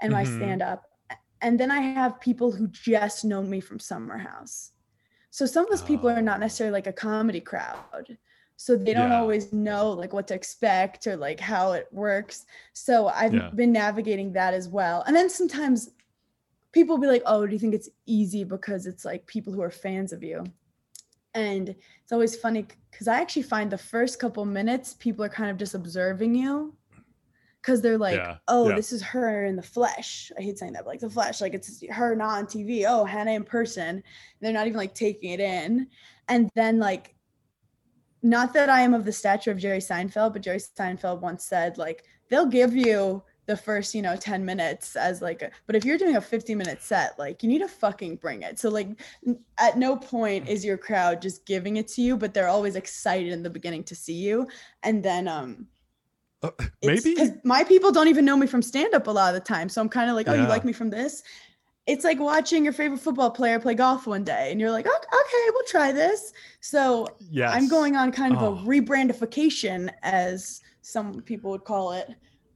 [0.00, 0.26] and my Mhm.
[0.26, 0.84] stand up.
[1.42, 4.72] And then I have people who just know me from Summer House.
[5.30, 6.40] So some of those people are not Oh.
[6.40, 8.18] necessarily like a comedy crowd.
[8.56, 9.20] So they don't Yeah.
[9.20, 12.46] always know like what to expect or like how it works.
[12.72, 13.50] So I've Yeah.
[13.54, 15.04] been navigating that as well.
[15.06, 15.90] And then sometimes
[16.72, 19.62] people will be like, "Oh, do you think it's easy because it's like people who
[19.62, 20.44] are fans of you?"
[21.34, 25.50] And it's always funny because I actually find the first couple minutes people are kind
[25.50, 26.74] of just observing you
[27.60, 28.76] because they're like, Yeah, oh, yeah.
[28.76, 30.32] this is her in the flesh.
[30.38, 32.84] I hate saying that, but like the flesh, like it's her not on TV.
[32.88, 34.02] Oh, Hannah in person.
[34.40, 35.88] They're not even like taking it in.
[36.28, 37.14] And then like,
[38.22, 41.78] not that I am of the stature of Jerry Seinfeld, but Jerry Seinfeld once said
[41.78, 45.84] like they'll give you the first you know 10 minutes as like a, but if
[45.84, 48.88] you're doing a 50 minute set like you need to fucking bring it so like
[49.58, 53.32] at no point is your crowd just giving it to you but they're always excited
[53.32, 54.46] in the beginning to see you
[54.84, 55.66] and then um
[56.42, 56.50] Uh,
[56.84, 59.68] maybe my people don't even know me from stand up a lot of the time.
[59.68, 61.24] So I'm kind of like, oh, you like me from this?
[61.86, 65.10] It's like watching your favorite football player play golf one day and you're like, "Ok-
[65.20, 66.32] okay, we'll try this.
[66.60, 67.50] So yes.
[67.56, 68.54] I'm going on kind of Oh.
[68.54, 72.08] a rebrandification, as some people would call it,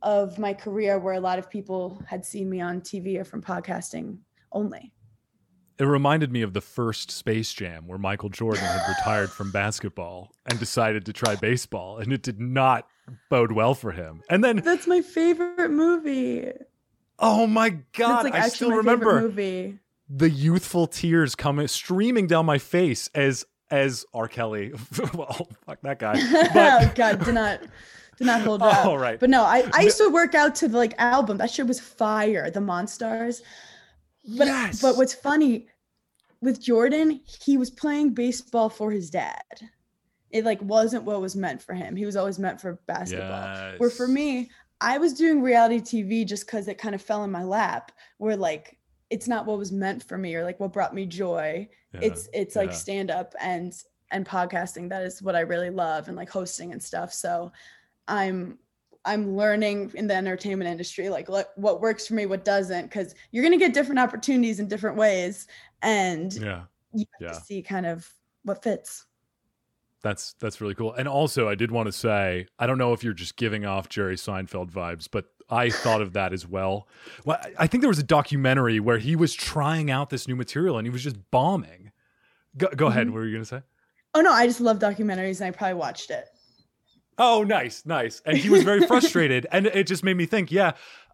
[0.03, 3.42] of my career where a lot of people had seen me on TV or from
[3.42, 4.18] podcasting
[4.53, 4.92] only.
[5.78, 10.30] It reminded me of the first Space Jam where Michael Jordan had retired from basketball
[10.48, 12.86] and decided to try baseball, and it did not
[13.30, 14.22] bode well for him.
[14.30, 16.53] And then, That's my favorite movie.
[17.18, 19.78] oh my God, like I still remember movie.
[20.09, 24.28] the youthful tears coming streaming down my face as as R.
[24.28, 24.72] Kelly.
[25.14, 26.14] well, fuck that guy.
[26.18, 27.61] oh But God, did not
[28.23, 28.87] did not hold up.
[28.87, 29.18] all right.
[29.18, 31.39] But no, I, I used to work out to the like album.
[31.39, 33.43] That shit was fire, the Monstars.
[34.37, 34.81] But yes.
[34.81, 35.68] but what's funny
[36.41, 39.43] with Jordan, he was playing baseball for his dad.
[40.31, 41.95] It like wasn't what was meant for him.
[41.97, 43.75] He was always meant for basketball.
[43.79, 44.51] Where for me,
[44.81, 47.93] I was doing reality TV just because it kind of fell in my lap.
[48.18, 48.79] Where like
[49.11, 51.68] it's not what was meant for me or like what brought me joy.
[51.93, 52.77] Yeah, It's it's like yeah.
[52.77, 53.73] stand up and
[54.11, 54.89] and podcasting.
[54.89, 57.12] That is what I really love and like hosting and stuff.
[57.12, 57.53] So
[58.09, 58.59] I'm
[59.05, 63.14] I'm learning in the entertainment industry like what what works for me, what doesn't, because
[63.30, 65.48] you're gonna get different opportunities in different ways,
[65.82, 66.62] and yeah.
[66.92, 67.32] you have yeah.
[67.32, 68.09] to see kind of
[68.44, 69.07] what fits.
[70.03, 70.92] That's that's really cool.
[70.94, 73.88] And also, I did want to say, I don't know if you're just giving off
[73.88, 76.88] Jerry Seinfeld vibes, but I thought of that as well.
[77.24, 80.78] Well, I- think there was a documentary where he was trying out this new material
[80.78, 81.92] and he was just bombing.
[82.57, 83.07] Go, go ahead.
[83.07, 83.11] Mhm.
[83.11, 83.62] What were you gonna say?
[84.14, 86.28] Oh no, I just love documentaries and I probably watched it.
[87.19, 88.23] Oh, nice, nice.
[88.25, 90.51] And he was very frustrated, and it just made me think.
[90.51, 90.73] Yeah,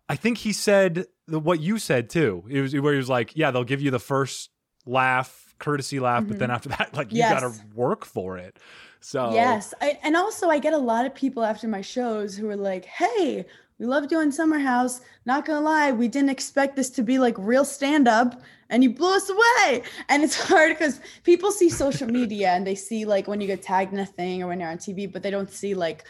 [0.09, 2.45] I think he said the, what you said too.
[2.49, 4.51] It was where he was like, "Yeah, they'll give you the first
[4.87, 6.55] laugh, courtesy laugh, but then mm-hmm.
[6.55, 8.59] after that, like you got to work for it."
[9.01, 12.49] So Yes, I, and also I get a lot of people after my shows who
[12.49, 13.47] are like, "Hey,
[13.79, 15.01] we love doing Summer House.
[15.24, 18.91] Not gonna lie, we didn't expect this to be like real stand up, and you
[18.95, 23.29] blew us away." And it's hard because people see social media and they see like
[23.29, 25.51] when you get tagged in a thing or when you're on TV, but they don't
[25.51, 26.05] see like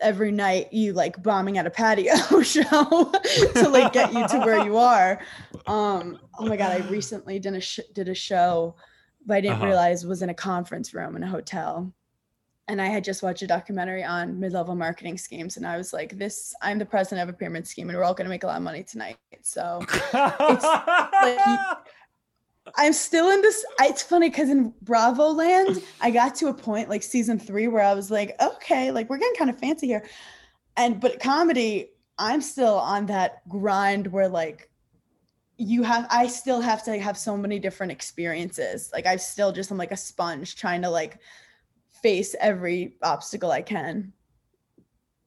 [0.00, 3.12] every night you like bombing at a patio show
[3.54, 5.20] to like get you to where you are.
[5.66, 8.74] Um, oh my god, I recently did a sh- did a show,
[9.26, 9.66] but I didn't Uh-huh.
[9.66, 11.92] realize was in a conference room in a hotel
[12.72, 16.16] and I had just watched a documentary on mid-level marketing schemes, and I was like,
[16.16, 18.46] "This, I'm the president of a pyramid scheme, and we're all going to make a
[18.46, 19.84] lot of money tonight." So
[22.76, 23.62] I'm still in this.
[23.80, 27.84] It's funny because in Bravo Land, I got to a point like season three where
[27.84, 30.08] I was like, "Okay, like we're getting kind of fancy here,"
[30.78, 34.70] and but comedy, I'm still on that grind where like
[35.58, 39.70] you have i still have to have so many different experiences like i still just
[39.70, 41.20] i'm like a sponge trying to like
[42.02, 44.12] face every obstacle i can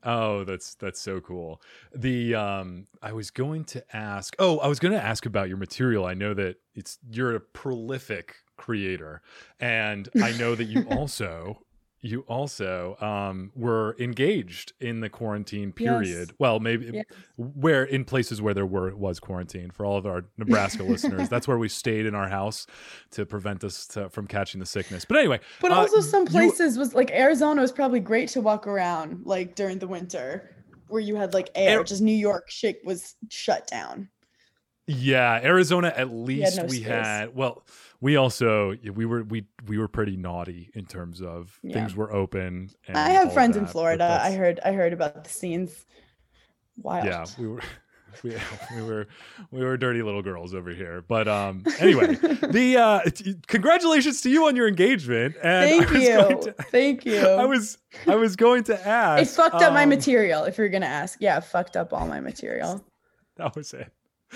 [0.05, 1.61] Oh, that's that's so cool.
[1.95, 5.57] The um I was going to ask Oh, I was going to ask about your
[5.57, 6.05] material.
[6.05, 9.23] I know that it's you're a prolific creator
[9.59, 11.64] and I know that you also
[12.06, 16.32] you also um were engaged in the quarantine period.
[16.38, 17.06] Well, maybe Yes.
[17.38, 21.30] where in places where there were was quarantine for all of our Nebraska listeners.
[21.30, 22.68] That's where we stayed in our house
[23.12, 25.03] to prevent us to, from catching the sickness.
[25.03, 28.41] But anyway, but uh, also some you- places was like arizona was probably great to
[28.41, 30.51] walk around like during the winter
[30.88, 34.08] where you had like air just new york shit was shut down
[34.88, 36.86] Yeah, Arizona at least no we space.
[36.88, 37.64] had well,
[38.02, 41.74] we also we were we we were pretty naughty in terms of Yeah.
[41.74, 42.70] things were open.
[42.88, 45.86] And i have friends in florida i heard i heard about the scenes
[46.78, 47.62] wild Yeah, we were
[48.24, 48.34] we,
[48.76, 49.08] we were
[49.52, 51.04] we were dirty little girls over here.
[51.08, 55.93] But um anyway, the uh t- congratulations to you on your engagement and thank I
[55.93, 57.78] was going you to- thank you I was
[58.08, 61.18] I was going to ask it fucked up my um, material if you're gonna ask
[61.22, 62.84] yeah fucked up all my material
[63.38, 63.91] That was it.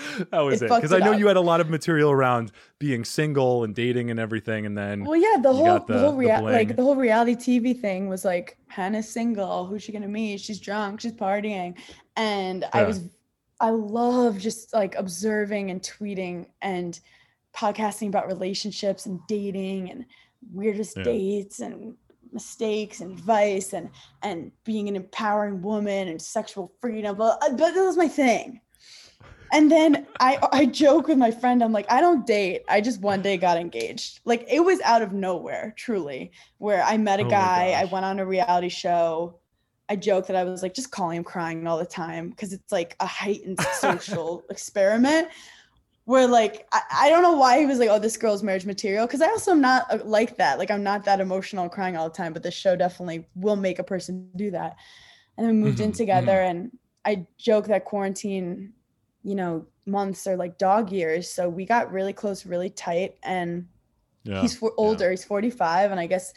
[0.30, 0.68] That was It.
[0.70, 1.18] Because I know up.
[1.18, 5.04] you had a lot of material around being single and dating and everything, and then
[5.04, 6.54] Well, yeah, the whole the, the- whole rea- bling.
[6.54, 9.66] like the whole reality TV thing was like Hannah's single.
[9.66, 10.40] Who's she gonna meet?
[10.40, 11.00] She's drunk.
[11.00, 11.74] She's partying,
[12.16, 13.02] and I was,
[13.60, 16.98] I love just like observing and tweeting and
[17.56, 20.04] podcasting about relationships and dating and
[20.52, 21.02] weirdest Yeah.
[21.02, 21.94] dates and
[22.32, 23.90] mistakes and advice and
[24.22, 27.16] and being an empowering woman and sexual freedom.
[27.16, 28.60] But, uh, but that was my thing.
[29.52, 31.62] And then I I joke with my friend.
[31.62, 32.62] I'm like, I don't date.
[32.68, 34.20] I just one day got engaged.
[34.24, 36.32] Like it was out of nowhere, truly.
[36.58, 37.72] Where I met a Oh guy.
[37.72, 39.40] I went on a reality show.
[39.88, 42.70] I joke that I was like just calling him crying all the time because it's
[42.70, 45.28] like a heightened social experiment.
[46.04, 49.06] Where like I, I don't know why he was like, oh, this girl's marriage material.
[49.06, 50.58] Because I also am not uh, like that.
[50.58, 52.32] Like I'm not that emotional crying all the time.
[52.32, 54.76] But this show definitely will make a person do that.
[55.38, 56.72] And then we moved in Mhm, together, and
[57.04, 58.74] I joke that quarantine,
[59.22, 61.28] you know, months are like dog years.
[61.30, 63.66] So we got really close, really tight, and
[64.24, 64.40] Yeah.
[64.42, 65.10] he's for, older.
[65.10, 66.32] He's 45, and I guess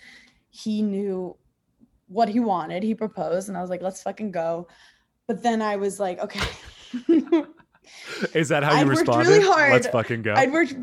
[0.49, 1.35] he knew
[2.07, 2.83] what he wanted.
[2.83, 4.67] He proposed, and I was like, let's fucking go.
[5.27, 6.41] But then I was like, okay.
[8.33, 9.27] Is that how you I'd responded?
[9.29, 9.73] really hard.
[9.73, 10.33] Let's fucking go.
[10.35, 10.73] I'd worked,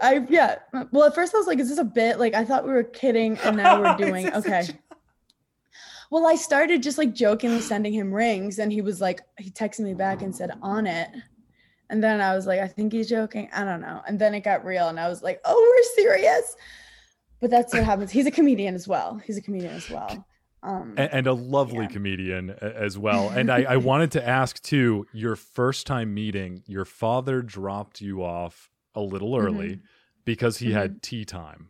[0.00, 0.56] I yeah.
[0.90, 2.18] Well, at first I was like, is this a bit?
[2.18, 4.78] Like I thought we were kidding, and now we're doing Is this a okay.
[6.10, 9.80] Well, I started just like jokingly sending him rings, and he was like, he texted
[9.80, 11.08] me back and said, on it.
[11.88, 13.48] And then I was like, I think he's joking.
[13.52, 14.02] I don't know.
[14.06, 16.56] And then it got real, and I was like, oh, we're serious.
[17.40, 18.10] But that's what happens.
[18.10, 19.20] He's a comedian as well.
[19.24, 20.26] He's a comedian as well.
[20.62, 21.88] Um, A- and, a lovely Yeah.
[21.88, 23.28] comedian as well.
[23.36, 28.24] And I, I wanted to ask too your first time meeting, your father dropped you
[28.24, 29.80] off a little early
[30.24, 31.68] because he had tea time.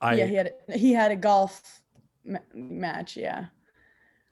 [0.00, 1.82] I yeah, he had he had a golf
[2.24, 3.16] ma- match.
[3.16, 3.46] Yeah.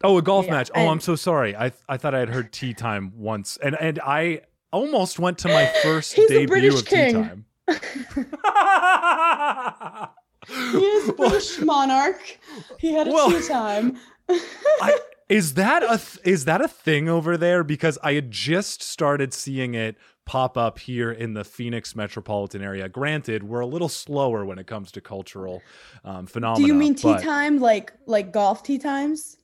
[0.04, 0.70] oh a golf yeah, match.
[0.74, 1.56] Oh, I'm so sorry.
[1.56, 4.42] I I thought I had heard tea time once, and and I
[4.72, 7.44] almost went to my first He's debut British of tea time.
[10.48, 12.38] He is a Well, British monarch.
[12.78, 13.98] He had a Well- tea time.
[14.28, 14.98] I,
[15.28, 17.64] is that a th- is that a thing over there?
[17.64, 22.88] Because I had just started seeing it pop up here in the Phoenix metropolitan area.
[22.88, 25.62] Granted, we're a little slower when it comes to cultural
[26.04, 26.64] um, phenomena.
[26.64, 29.36] Do you mean tea time like like golf tea times?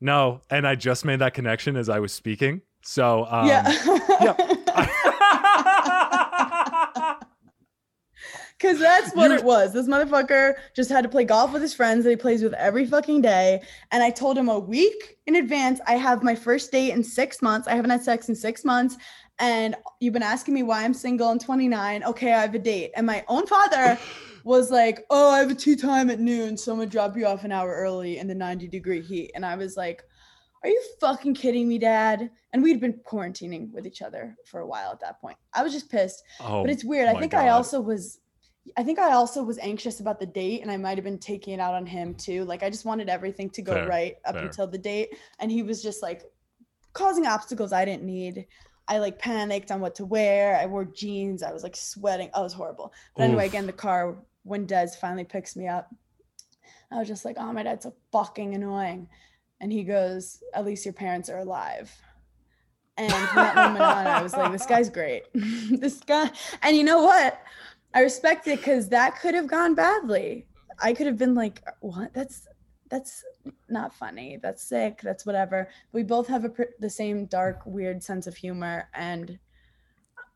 [0.00, 2.60] No, and I just made that connection as I was speaking.
[2.82, 3.70] So um, yeah.
[8.60, 9.72] Cause that's what You- it was.
[9.72, 12.84] This motherfucker just had to play golf with his friends that he plays with every
[12.84, 13.62] fucking day.
[13.90, 17.40] And I told him a week in advance, I have my first date in six
[17.40, 17.66] months.
[17.66, 18.98] I haven't had sex in six months.
[19.38, 22.04] And you've been asking me why I'm single and 29.
[22.04, 22.90] Okay, I have a date.
[22.96, 23.98] And my own father
[24.44, 26.58] was like, Oh, I have a tea time at noon.
[26.58, 29.30] So I'm gonna drop you off an hour early in the 90 degree heat.
[29.34, 30.02] And I was like,
[30.62, 32.30] Are you fucking kidding me, dad?
[32.52, 35.36] And we'd been quarantining with each other for a while at that point.
[35.54, 36.22] I was just pissed.
[36.40, 37.08] oh, But it's weird.
[37.08, 38.20] I think I also was
[38.76, 41.54] I think I also was anxious about the date and I might have been taking
[41.54, 42.44] it out on him too.
[42.44, 44.44] Like I just wanted everything to go Fair, right up fair.
[44.44, 46.24] until the date and he was just like
[46.92, 48.46] causing obstacles I didn't need.
[48.86, 50.56] I like panicked on what to wear.
[50.56, 51.42] I wore jeans.
[51.42, 52.26] I was like sweating.
[52.28, 52.92] It was horrible.
[53.16, 53.50] But anyway, Oof.
[53.52, 55.88] again, the car when Des finally picks me up,
[56.90, 59.08] I was just like, "Oh, my dad's so fucking annoying,"
[59.60, 61.92] and he goes, "At least your parents are alive."
[62.96, 65.24] And from that moment on, I was like, "This guy's great.
[65.34, 66.30] this guy."
[66.62, 67.40] And you know what?
[67.94, 70.46] I respect it because that could have gone badly.
[70.82, 72.12] I could have been like, "What?
[72.14, 72.46] That's
[72.88, 73.24] that's
[73.68, 74.38] not funny.
[74.42, 75.00] That's sick.
[75.02, 79.38] That's whatever." We both have a the same dark, weird sense of humor, and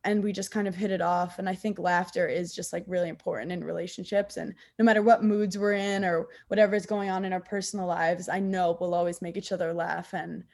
[0.05, 1.39] and we just kind of hit it off.
[1.39, 4.37] And I think laughter is just like really important in relationships.
[4.37, 7.87] And no matter what moods we're in or whatever is going on in our personal
[7.87, 10.13] lives, I know we'll always make each other laugh.
[10.13, 10.45] And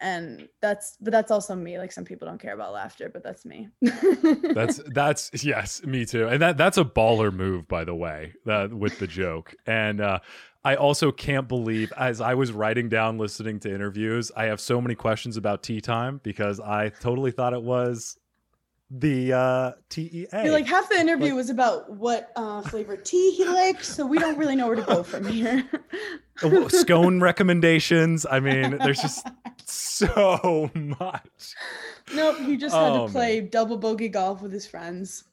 [0.00, 1.78] and that's but that's also me.
[1.78, 3.68] Like some people don't care about laughter, but that's me.
[4.54, 6.26] that's that's yes, me too.
[6.26, 9.54] And that that's a baller move, by the way, with the joke.
[9.66, 10.18] And uh,
[10.64, 14.80] I also can't believe, as I was writing down listening to interviews, I have so
[14.80, 18.18] many questions about tea time because I totally thought it was
[18.96, 20.26] the uh, TEA.
[20.32, 24.18] You're like half the interview was about what uh, flavor tea he likes, so we
[24.18, 25.68] don't really know where to go from here.
[26.68, 28.24] Scone recommendations.
[28.30, 29.26] I mean, there's just
[29.66, 31.54] so much.
[32.14, 35.24] nope, he just had Oh, to play double bogey golf with his friends.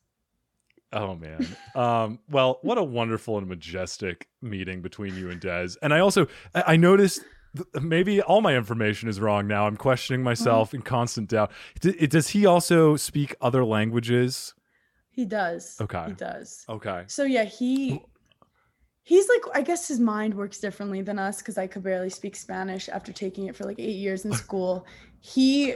[0.93, 1.47] Oh man.
[1.75, 5.69] Um, well, what a wonderful and majestic meeting between you and Des.
[5.81, 7.21] And I also I noticed
[7.81, 9.67] maybe all my information is wrong now.
[9.67, 11.51] I'm questioning myself in constant doubt.
[11.79, 14.53] D- does he also speak other languages?
[15.09, 15.77] He does.
[15.81, 16.05] Okay.
[16.07, 16.65] He does.
[16.69, 17.03] Okay.
[17.07, 18.01] So yeah, he
[19.03, 22.35] he's like I guess his mind works differently than us because I could barely speak
[22.35, 24.85] Spanish after taking it for like eight years in school.
[25.19, 25.75] He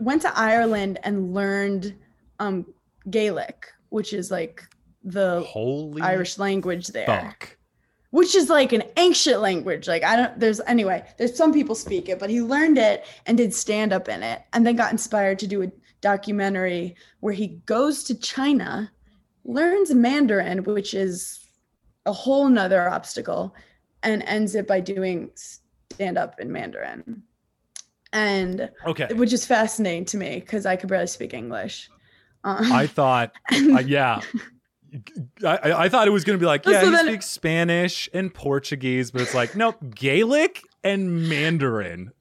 [0.00, 1.94] went to Ireland and learned
[2.40, 2.66] um
[3.10, 4.62] Gaelic, which is like
[5.04, 7.06] the Holy Irish language there.
[7.06, 7.56] fuck.
[8.10, 9.86] Which is like an ancient language.
[9.86, 13.36] Like I don't there's anyway, there's some people speak it, but he learned it and
[13.36, 17.48] did stand up in it and then got inspired to do a documentary where he
[17.66, 18.90] goes to China,
[19.44, 21.40] learns Mandarin, which is
[22.06, 23.54] a whole nother obstacle
[24.02, 27.22] and ends it by doing stand up in Mandarin.
[28.12, 29.12] And Okay.
[29.12, 31.90] which is fascinating to me because I could barely speak English.
[32.44, 34.22] Um, I thought, uh, yeah.
[35.44, 37.26] I, I- I thought it was going to be like, So yeah, he then- speaks
[37.26, 42.12] Spanish and Portuguese, but it's like, nope, Gaelic and Mandarin.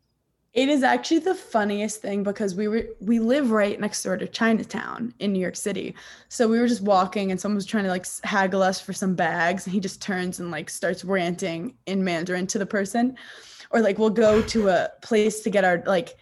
[0.54, 4.28] It is actually the funniest thing because we were we live right next door to
[4.28, 5.94] Chinatown in New York City.
[6.30, 9.14] So we were just walking and someone was trying to like haggle us for some
[9.14, 13.16] bags and he just turns and like starts ranting in Mandarin to the person.
[13.70, 16.18] Or like we'll go to a place to get our like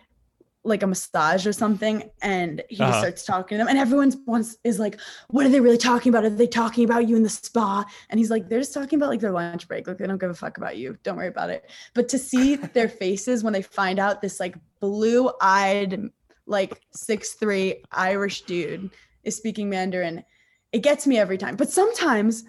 [0.66, 2.90] like a massage or something and he Uh-huh.
[2.92, 5.00] just starts talking to them and everyone's wants is like
[5.30, 6.26] what are they really talking about?
[6.26, 7.86] Are they talking about you in the spa?
[8.10, 9.88] And he's like they're just talking about like their lunch break.
[9.88, 10.98] Like they don't give a fuck about you.
[11.04, 11.70] Don't worry about it.
[11.94, 16.10] But to see their faces when they find out this like blue-eyed
[16.48, 18.90] like six three irish dude
[19.24, 20.24] is speaking mandarin
[20.72, 21.56] it gets me every time.
[21.56, 22.44] But sometimes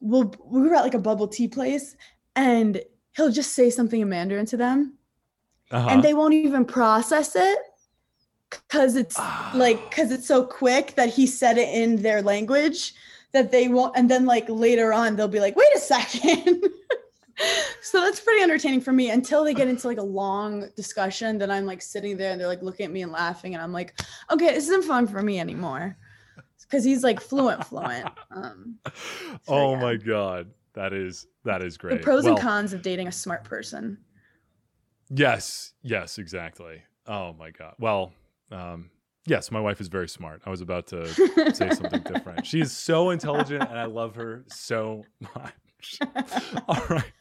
[0.00, 1.96] we'll we were at like a bubble tea place
[2.36, 2.80] and
[3.16, 4.98] he'll just say something in mandarin to them
[5.70, 5.88] Uh-huh.
[5.90, 7.58] and they won't even process it
[8.50, 9.18] because it's
[9.54, 12.94] like because it's so quick that he said it in their language
[13.32, 16.62] that they won't and then like later on they'll be like wait a second
[17.82, 21.50] so that's pretty entertaining for me until they get into like a long discussion then
[21.50, 24.00] i'm like sitting there and they're like looking at me and laughing and i'm like
[24.30, 25.96] okay this isn't fun for me anymore
[26.60, 28.78] because he's like fluent fluent um
[29.48, 29.80] oh yeah.
[29.80, 31.98] my god, that is that is great.
[31.98, 33.98] the pros Well, and cons of dating a smart person
[35.10, 36.82] Yes, yes, exactly.
[37.06, 37.74] Oh my god.
[37.78, 38.12] Well,
[38.50, 38.90] um,
[39.26, 40.42] yes, my wife is very smart.
[40.46, 41.06] I was about to
[41.54, 42.46] say something different.
[42.54, 45.98] She is so intelligent, and I love her so much.
[46.68, 47.12] All right.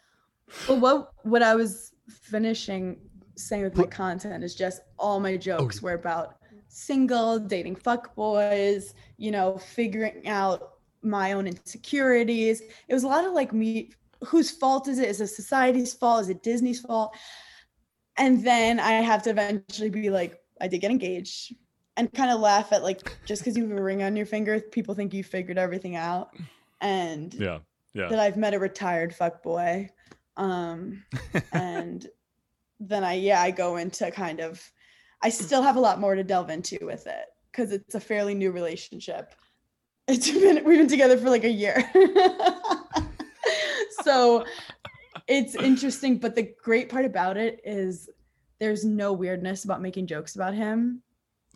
[0.68, 2.98] Well, what what I was finishing
[3.36, 6.36] saying with my content is just all my jokes were about
[6.68, 12.62] single, dating fuck boys, you know, figuring out my own insecurities.
[12.88, 13.92] It was a lot of like me
[14.26, 15.10] whose fault is it?
[15.10, 16.24] Is it society's fault?
[16.24, 17.16] Is it Disney's fault?
[18.18, 21.56] And then I have to eventually be like, I did get engaged
[21.98, 24.60] and kind of laugh at like just because you have a ring on your finger,
[24.60, 26.36] people think you figured everything out.
[26.82, 27.60] And Yeah.
[27.94, 28.10] Yeah.
[28.10, 29.90] that I've met a retired fuck boy.
[30.38, 31.04] Um,
[31.52, 32.08] and
[32.80, 34.62] then I, yeah, I go into kind of,
[35.22, 38.34] I still have a lot more to delve into with it because it's a fairly
[38.34, 39.36] new relationship.
[40.08, 41.90] It's been, we've been together for like a year.
[44.04, 44.46] so
[45.28, 46.18] it's interesting.
[46.18, 48.10] But the great part about it is
[48.60, 51.02] there's no weirdness about making jokes about him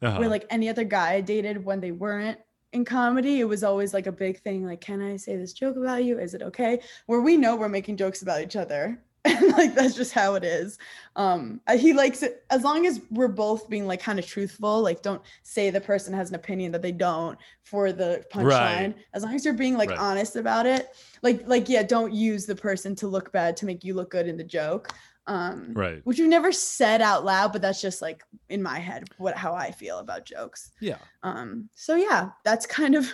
[0.02, 0.20] Uh-huh.
[0.20, 2.38] where like any other guy I dated when they weren't
[2.74, 4.66] in comedy, it was always like a big thing.
[4.66, 6.20] Like, can I say this joke about you?
[6.20, 6.82] Is it okay?
[7.06, 9.02] Where we know we're making jokes about each other.
[9.26, 10.78] And like that's just how it is.
[11.18, 14.82] Um, uh, he likes it as long as we're both being like kind of truthful.
[14.82, 18.46] Like, don't say the person has an opinion that they don't for the punchline.
[18.46, 18.96] Right.
[19.14, 20.00] As long as you're being like Right.
[20.00, 20.96] honest about it.
[21.24, 24.28] Like, like yeah, don't use the person to look bad to make you look good
[24.28, 24.94] in the joke.
[25.26, 26.00] Um, right.
[26.06, 29.54] which you've never said out loud, but that's just like in my head what how
[29.54, 30.72] I feel about jokes.
[30.80, 31.00] Yeah.
[31.22, 33.12] Um, so yeah, that's kind of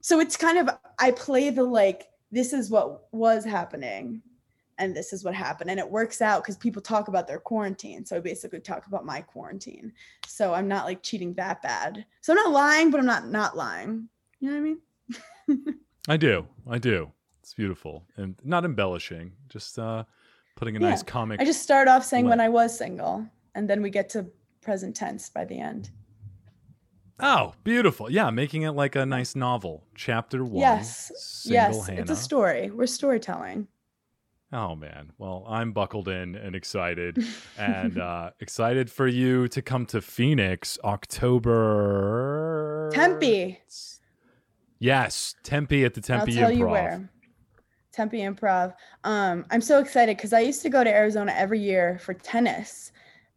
[0.00, 0.70] so it's kind of
[1.00, 4.22] I play the like this is what was happening
[4.78, 8.04] and this is what happened and it works out because people talk about their quarantine
[8.04, 9.92] so i basically talk about my quarantine
[10.26, 13.56] so i'm not like cheating that bad so i'm not lying but i'm not not
[13.56, 14.08] lying
[14.40, 15.74] you know what i mean
[16.10, 16.46] I do.
[16.66, 17.12] I do.
[17.42, 20.04] It's beautiful and not embellishing, just uh,
[20.56, 20.90] putting a Yeah.
[20.90, 21.40] nice comic.
[21.40, 24.26] i just start off saying when i was single and then we get to
[24.62, 25.90] present tense by the end
[27.20, 28.08] oh, beautiful.
[28.10, 29.82] Yeah, making it like a nice novel.
[29.94, 30.60] Chapter one.
[30.60, 32.02] yes yes Hannah.
[32.02, 33.66] it's a story we're storytelling
[34.52, 35.12] Oh man.
[35.18, 37.22] Well, I'm buckled in and excited
[37.58, 40.78] and uh excited for you to come to Phoenix
[41.78, 43.58] October tempe
[44.80, 46.58] Yes, Tempe at the Tempe I'll tell Improv.
[46.58, 47.10] you where.
[47.92, 48.74] Tempe Improv.
[49.02, 52.92] Um, I'm so excited because I used to go to Arizona every year for tennis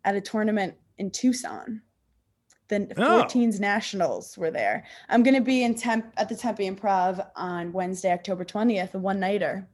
[0.06, 1.82] at a tournament in Tucson.
[2.68, 3.24] The Oh.
[3.24, 4.86] 14s Nationals were there.
[5.10, 9.20] I'm gonna be in Temp at the Tempe Improv on Wednesday, October 20th, a one
[9.20, 9.68] nighter.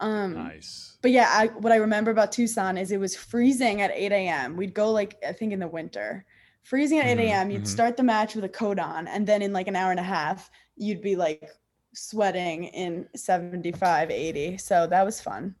[0.00, 0.98] Um, Nice.
[1.02, 4.56] but yeah, I, what I remember about Tucson is it was freezing at 8 a.m.
[4.56, 6.24] We'd go like I think in the winter,
[6.62, 7.50] freezing at 8 Mhm, a.m.
[7.50, 7.66] You'd mhm.
[7.66, 10.04] start the match with a coat on, and then in like an hour and a
[10.04, 11.50] half, you'd be like
[11.94, 14.58] sweating in 75, 80.
[14.58, 15.54] So that was fun.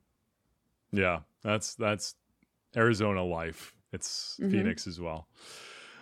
[0.92, 2.14] Yeah, that's that's
[2.76, 3.74] Arizona life.
[3.92, 4.50] It's Mhm.
[4.50, 5.28] Phoenix as well.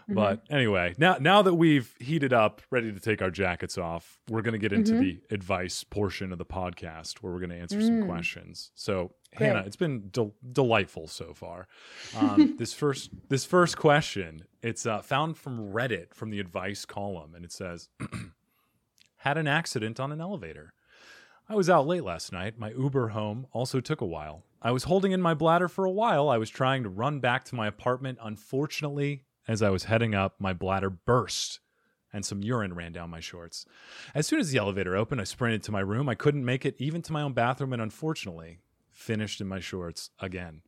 [0.09, 0.15] Mhm.
[0.15, 4.41] But anyway, now now that we've heated up, ready to take our jackets off, we're
[4.43, 5.01] going to get into Mhm.
[5.01, 8.07] the advice portion of the podcast where we're going to answer some Mm.
[8.07, 8.71] questions.
[8.75, 9.49] So, Great.
[9.49, 11.69] Hannah, it's been del- delightful so far.
[12.17, 17.35] Um, this first this first question, it's uh, found from Reddit from the advice column,
[17.35, 17.91] and it says,
[19.19, 20.73] "Had an accident on an elevator.
[21.51, 22.59] I was out late last night.
[22.59, 24.45] My Uber home also took a while.
[24.61, 26.29] I was holding in my bladder for a while.
[26.29, 28.19] I was trying to run back to my apartment.
[28.21, 31.61] Unfortunately, as I was heading up, my bladder burst
[32.13, 33.67] and some urine ran down my shorts.
[34.15, 36.09] As soon as the elevator opened, I sprinted to my room.
[36.09, 38.59] I couldn't make it even to my own bathroom and unfortunately
[38.93, 40.63] finished in my shorts again.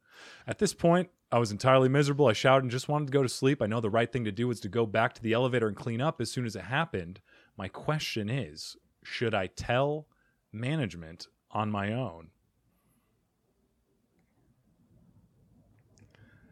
[0.46, 2.26] At this point, I was entirely miserable.
[2.26, 3.62] I shouted and just wanted to go to sleep.
[3.62, 5.76] I know the right thing to do was to go back to the elevator and
[5.76, 7.20] clean up as soon as it happened.
[7.56, 10.06] My question is should I tell
[10.52, 12.28] management on my own?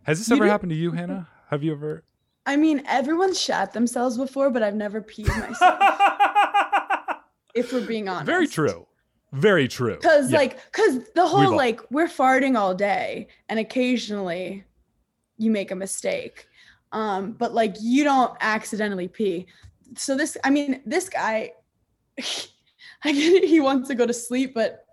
[0.04, 1.28] Has this You ever do- happened to you, Hannah?
[1.50, 2.04] Have you ever?
[2.48, 5.78] I mean, everyone's shat themselves before, but I've never peed myself.
[7.54, 8.24] if we're being honest.
[8.24, 8.86] Very true.
[9.32, 9.98] Very true.
[9.98, 10.38] Cause Yeah.
[10.38, 14.64] like, cause the We've whole all- like we're farting all day, and occasionally
[15.36, 16.46] you make a mistake,
[16.92, 19.46] um, but like you don't accidentally pee.
[19.96, 21.52] So this, I mean, this guy,
[22.18, 23.44] I get it.
[23.44, 24.86] He wants to go to sleep, but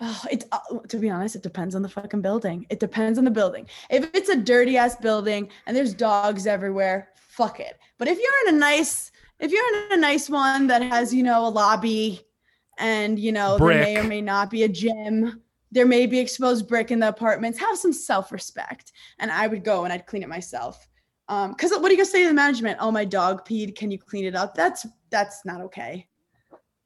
[0.00, 0.44] oh, it.
[0.52, 2.66] Uh, to be honest, it depends on the fucking building.
[2.70, 3.66] It depends on the building.
[3.90, 7.78] If it's a dirty ass building and there's dogs everywhere, fuck it.
[7.98, 11.22] But if you're in a nice, if you're in a nice one that has, you
[11.22, 12.26] know, a lobby
[12.80, 15.40] and you know there may or may not be a gym
[15.70, 19.84] there may be exposed brick in the apartments have some self-respect and i would go
[19.84, 20.88] and i'd clean it myself
[21.28, 23.90] um because what are you gonna say to the management oh my dog peed can
[23.90, 26.06] you clean it up that's that's not okay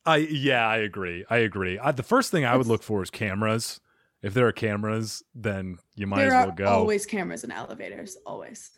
[0.07, 1.25] I yeah, I agree.
[1.29, 1.79] I agree.
[1.79, 3.81] I, the first thing I would look for is cameras.
[4.23, 6.67] If there are cameras, then you might there as well go.
[6.67, 8.71] always cameras in elevators always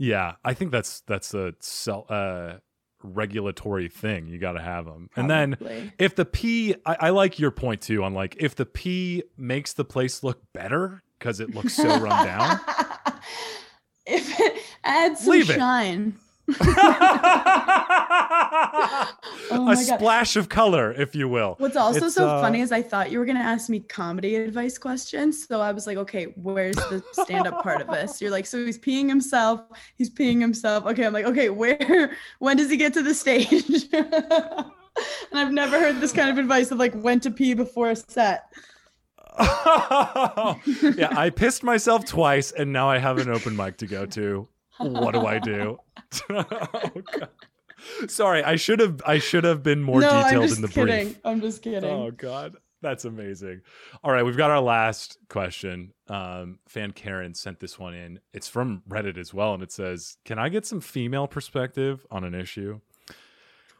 [0.00, 2.54] yeah, I think that's that's a sel- uh,
[3.02, 4.28] regulatory thing.
[4.28, 5.10] You got to have them.
[5.14, 5.58] And then
[5.98, 9.74] if the P, I, I like your point too on like if the P makes
[9.74, 12.60] the place look better because it looks so run down.
[14.06, 15.58] if it adds some Leave it.
[16.52, 17.10] Shine
[19.50, 21.54] a splash of color, if you will.
[21.58, 24.36] What's also It's, so uh, funny is I thought you were gonna ask me comedy
[24.36, 25.46] advice questions.
[25.46, 28.20] So I was like, okay, where's the stand-up part of this?
[28.20, 29.62] You're like, so he's peeing himself,
[29.96, 30.86] he's peeing himself.
[30.86, 33.86] Okay, I'm like, okay, where when does he get to the stage?
[33.92, 37.96] and I've never heard this kind of advice of like when to pee before a
[37.96, 38.44] set.
[39.40, 44.48] yeah, I pissed myself twice, and now I have an open mic to go to.
[44.80, 45.78] What do I do?
[46.30, 46.44] Oh,
[47.18, 47.28] God.
[48.08, 49.00] Sorry, I should have.
[49.06, 51.06] I should have been more no, I'm detailed just in the kidding.
[51.06, 51.20] brief.
[51.24, 51.84] I'm just kidding.
[51.84, 53.62] Oh God, that's amazing.
[54.04, 55.92] All right, we've got our last question.
[56.08, 58.20] Um, fan Karen sent this one in.
[58.34, 62.24] It's from Reddit as well, and it says, "Can I get some female perspective on
[62.24, 62.80] an issue?"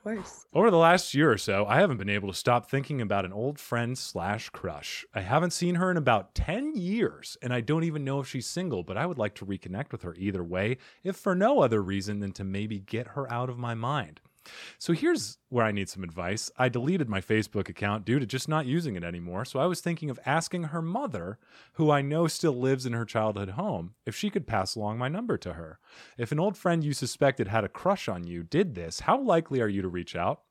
[0.02, 0.46] Course.
[0.54, 3.34] Over the last year or so, I haven't been able to stop thinking about an
[3.34, 5.04] old friend slash crush.
[5.14, 8.46] I haven't seen her in about 10 years, and I don't even know if she's
[8.46, 11.82] single, but I would like to reconnect with her either way, if for no other
[11.82, 14.20] reason than to maybe get her out of my mind.
[14.78, 16.50] So here's where I need some advice.
[16.56, 19.80] I deleted my Facebook account due to just not using it anymore, so I was
[19.80, 21.38] thinking of asking her mother,
[21.74, 25.08] who I know still lives in her childhood home, if she could pass along my
[25.08, 25.78] number to her.
[26.18, 29.60] If an old friend you suspected had a crush on you did this, how likely
[29.60, 30.42] are you to reach out?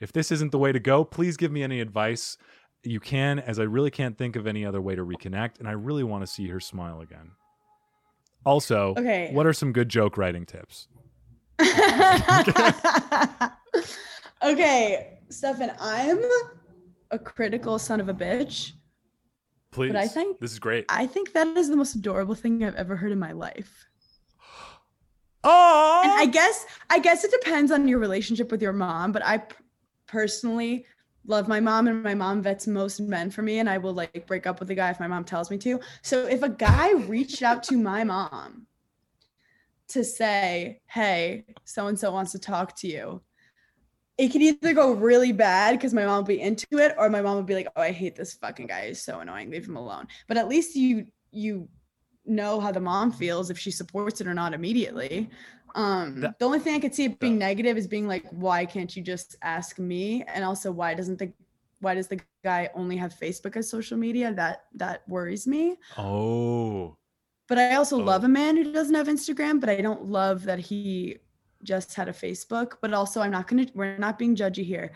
[0.00, 2.36] If this isn't the way to go, please give me any advice
[2.82, 5.72] you can, as I really can't think of any other way to reconnect, and I
[5.72, 7.32] really want to see her smile again.
[8.44, 9.32] Also, Okay.
[9.32, 10.88] what are some good joke writing tips?
[14.42, 16.20] okay, Stefan, I'm
[17.10, 18.72] a critical son of a bitch.
[19.70, 19.94] Please.
[19.94, 20.84] I think- this is great.
[20.88, 23.86] I think that is the most adorable thing I've ever heard in my life.
[25.44, 29.24] Oh, And I guess I guess it depends on your relationship with your mom, but
[29.24, 29.56] I p-
[30.06, 30.86] personally
[31.26, 34.24] love my mom and my mom vets most men for me and I will like
[34.28, 35.80] break up with a guy if my mom tells me to.
[36.02, 38.66] So if a guy reached out to my mom
[39.92, 43.22] to say, "Hey, so and so wants to talk to you."
[44.18, 47.22] It could either go really bad because my mom will be into it or my
[47.22, 48.88] mom will be like, "Oh, I hate this fucking guy.
[48.88, 49.50] He's so annoying.
[49.50, 51.68] Leave him alone." But at least you you
[52.24, 55.28] know how the mom feels if she supports it or not immediately.
[55.74, 58.64] Um, That- the only thing I could see it being negative is being like, why
[58.66, 60.22] can't you just ask me?
[60.24, 61.32] And also, why doesn't the
[61.80, 64.32] why does the guy only have Facebook as social media?
[64.32, 65.78] That that worries me.
[65.98, 66.96] oh,
[67.48, 68.04] But I also Oh.
[68.04, 71.18] love a man who doesn't have Instagram, but I don't love that he
[71.62, 72.74] just had a Facebook.
[72.80, 73.66] But also, I'm not gonna.
[73.74, 74.92] We're not being judgy here.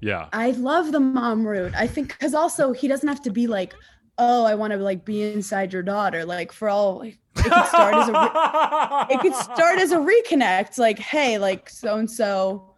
[0.00, 0.28] yeah.
[0.32, 1.74] I love the mom route.
[1.74, 3.74] I think because also he doesn't have to be like,
[4.18, 6.24] oh, I want to like be inside your daughter.
[6.24, 9.96] Like for all, like, it could start as a re- it could start as a
[9.98, 10.78] reconnect.
[10.78, 12.74] Like, hey, like so and so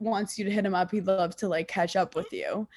[0.00, 0.90] wants you to hit him up.
[0.90, 2.68] He'd love to like catch up with you.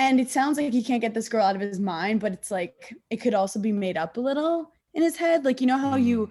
[0.00, 2.50] And it sounds like he can't get this girl out of his mind, but it's
[2.50, 5.44] like it could also be made up a little in his head.
[5.44, 6.30] Like you know how you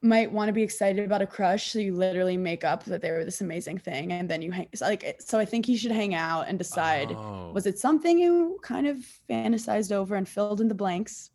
[0.00, 3.10] might want to be excited about a crush, so you literally make up that they
[3.10, 4.68] were this amazing thing, and then you hang.
[4.74, 7.50] So like, so I think he should hang out and decide Oh.
[7.52, 8.96] was it something you kind of
[9.28, 11.30] fantasized over and filled in the blanks.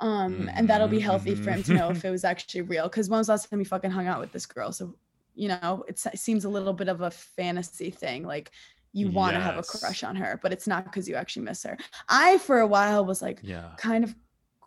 [0.00, 2.88] Um, and that'll be healthy for him to know if it was actually real.
[2.88, 4.72] Because when was the last time he fucking hung out with this girl?
[4.72, 4.96] So,
[5.36, 8.26] you know, it seems a little bit of a fantasy thing.
[8.26, 8.50] Like
[8.92, 11.62] you want to have a crush on her, but it's not because you actually miss
[11.62, 11.78] her.
[12.08, 13.70] I, for a while, was like Yeah.
[13.78, 14.14] kind of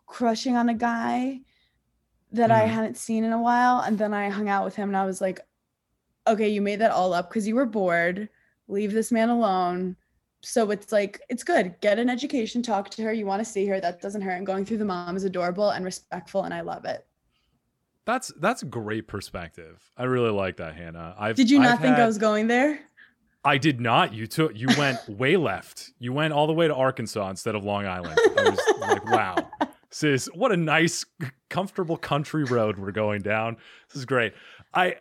[0.07, 1.41] crushing on a guy
[2.31, 2.69] that I Mhm.
[2.69, 3.79] hadn't seen in a while.
[3.81, 5.39] And then I hung out with him and I was like,
[6.27, 8.29] okay, you made that all up because you were bored.
[8.67, 9.95] Leave this man alone.
[10.41, 11.75] So it's like, it's good.
[11.81, 13.13] Get an education, talk to her.
[13.13, 13.79] You want to see her.
[13.79, 14.37] That doesn't hurt.
[14.37, 16.43] And going through the mom is adorable and respectful.
[16.43, 17.05] And I love it.
[18.05, 19.91] That's that's great perspective.
[19.97, 21.15] I really like that, Hannah.
[21.17, 22.79] I've Did you not I've think I was going there?
[23.45, 24.13] I did not.
[24.13, 25.91] You took you went way left.
[25.99, 28.19] You went all the way to Arkansas instead of Long Island.
[28.37, 29.35] I was like, wow.
[29.91, 31.05] Sis, what a nice,
[31.49, 33.55] comfortable country road we're going down.
[33.87, 34.33] This is great.
[34.73, 34.95] I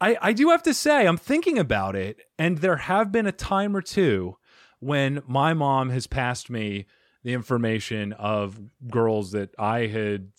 [0.00, 3.32] I I do have to say, I'm thinking about it, and there have been a
[3.32, 4.36] time or two
[4.80, 6.86] when my mom has passed me
[7.22, 10.32] the information of girls that I had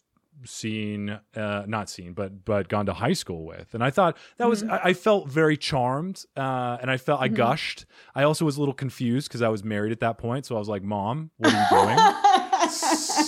[0.46, 3.74] seen uh not seen but but gone to high school with.
[3.74, 4.72] And i thought that was Mhm.
[4.72, 7.36] I, I felt very charmed uh and i felt i Mhm.
[7.36, 7.86] gushed.
[8.16, 10.60] I also was a little confused because i was married at that point so i
[10.60, 11.98] was like mom what are you doing?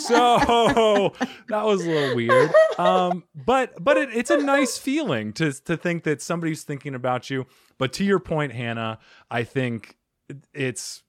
[0.03, 1.14] So
[1.49, 2.51] that was a little weird.
[2.78, 7.30] Um but but it, it's a nice feeling to to think that somebody's thinking about
[7.30, 7.45] you.
[7.78, 8.99] But to your point hannah
[9.30, 9.97] i think
[10.53, 11.03] it's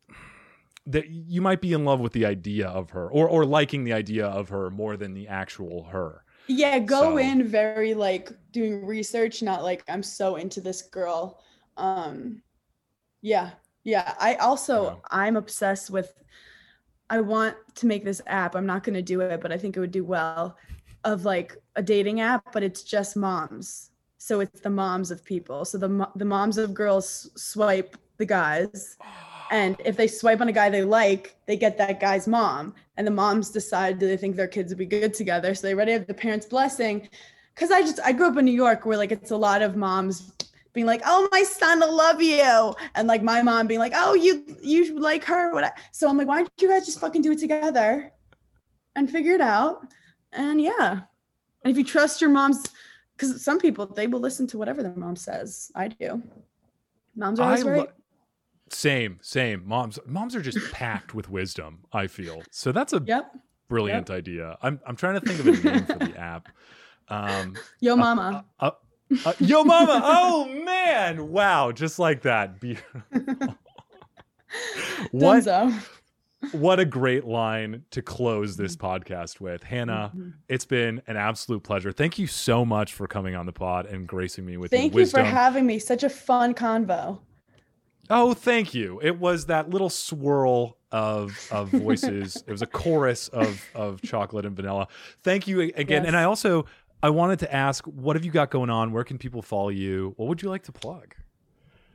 [0.87, 3.93] that you might be in love with the idea of her or or liking the
[3.93, 8.85] idea of her more than the actual her Yeah, go So- in very like doing
[8.85, 11.41] research, not like I'm so into this girl.
[11.77, 12.43] Um
[13.23, 13.53] yeah.
[13.85, 14.95] Yeah, I also Yeah.
[15.11, 16.13] I'm obsessed with
[17.11, 18.55] I want to make this app.
[18.57, 20.57] I'm not going to do it, but I think it would do well
[21.05, 23.91] of like a dating app, but it's just moms.
[24.17, 25.65] So it's the moms of people.
[25.67, 28.97] So the the moms of girls swipe the guys
[29.51, 32.75] and if they swipe on a guy they like, they get that guy's mom.
[32.97, 35.55] And the moms decide do they think their kids would be good together.
[35.55, 37.09] So they already have the parents' blessing.
[37.57, 39.77] Cause I just I grew up in New York where like it's a lot of
[39.77, 40.33] moms
[40.73, 42.75] being like, oh my son, I love you.
[42.97, 45.53] And like my mom being like, oh, you you like her.
[45.53, 48.13] What so I'm like, why don't you guys just fucking do it together
[48.97, 49.87] and figure it out?
[50.33, 51.03] And yeah.
[51.63, 52.67] And if you trust your moms,
[53.17, 55.71] because some people they will listen to whatever their mom says.
[55.75, 56.23] I do.
[57.17, 57.89] Moms are I always lo- right.
[58.75, 59.63] Same same.
[59.67, 62.43] Moms moms are just packed with wisdom i feel.
[62.51, 63.33] So that's a Yep.
[63.69, 64.57] brilliant idea.
[64.63, 66.49] I'm i'm trying to think of a name for the app.
[67.09, 68.45] Um Yo, uh, mama.
[68.61, 68.71] uh,
[69.27, 71.31] uh, yo mama oh man.
[71.31, 72.57] Wow just like that.
[75.11, 75.47] What
[76.53, 79.63] what a great line to close this podcast with.
[79.63, 80.35] Hannah Mhm.
[80.49, 81.91] it's been an absolute pleasure.
[81.93, 85.01] Thank you so much for coming on the pod and gracing me with Thank your
[85.03, 85.79] you for having me.
[85.79, 87.21] Such a fun convo.
[88.11, 89.01] Oh, thank you.
[89.03, 92.43] It was that little swirl of of voices.
[92.47, 94.89] it was a chorus of of chocolate and vanilla.
[95.23, 96.07] Thank you again.
[96.07, 96.67] And I also
[97.03, 98.93] I wanted to ask, what have you got going on?
[98.93, 100.15] Where can people follow you?
[100.17, 101.15] What would you like to plug?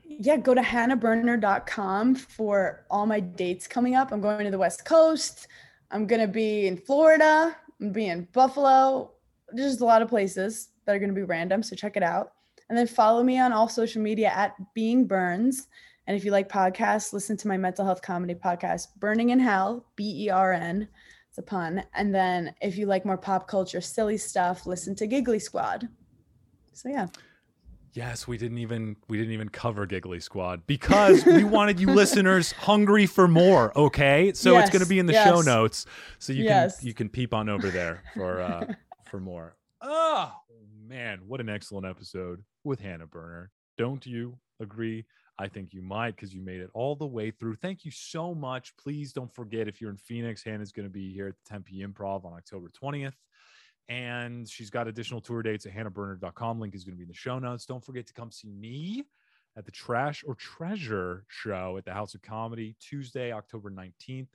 [0.03, 4.12] Yeah, go to hannahberner.com for all my dates coming up.
[4.12, 5.47] I'm going to the West Coast.
[5.91, 7.55] I'm going to be in Florida.
[7.82, 9.12] I'm be in Buffalo.
[9.51, 11.64] There's just a lot of places that are going to be random.
[11.64, 12.34] So check it out.
[12.70, 15.68] And then follow me on all social media at Being Burns.
[16.10, 19.86] And if you like podcasts, listen to my mental health comedy podcast, Berning in Hell,
[19.95, 20.88] B E R N.
[21.30, 21.84] It's a pun.
[21.93, 25.88] And then if you like more pop culture, silly stuff, listen to Giggly Squad.
[26.74, 27.10] So yeah.
[27.93, 32.53] Yes, we didn't even we didn't even cover Giggly Squad because we wanted you listeners
[32.53, 33.72] hungry for more.
[33.78, 35.86] Okay, so it's going to be in the show notes,
[36.18, 36.80] so you Yes.
[36.80, 38.66] can you can peep on over there for uh
[39.12, 39.55] for more.
[39.84, 40.34] Oh
[40.88, 43.51] man, what an excellent episode with Hannah Berner.
[43.78, 45.05] Don't you agree?
[45.39, 47.55] I think you might because you made it all the way through.
[47.55, 48.75] Thank you so much.
[48.77, 51.81] Please don't forget if you're in Phoenix, Hannah's going to be here at the Tempe
[51.81, 53.13] Improv on October 20th
[53.89, 56.59] and she's got additional tour dates at hannahberner.com.
[56.59, 57.65] Link is going to be in the show notes.
[57.65, 59.03] Don't forget to come see me
[59.57, 64.27] at the Trash or Treasure show at the House of Comedy Tuesday, October 19th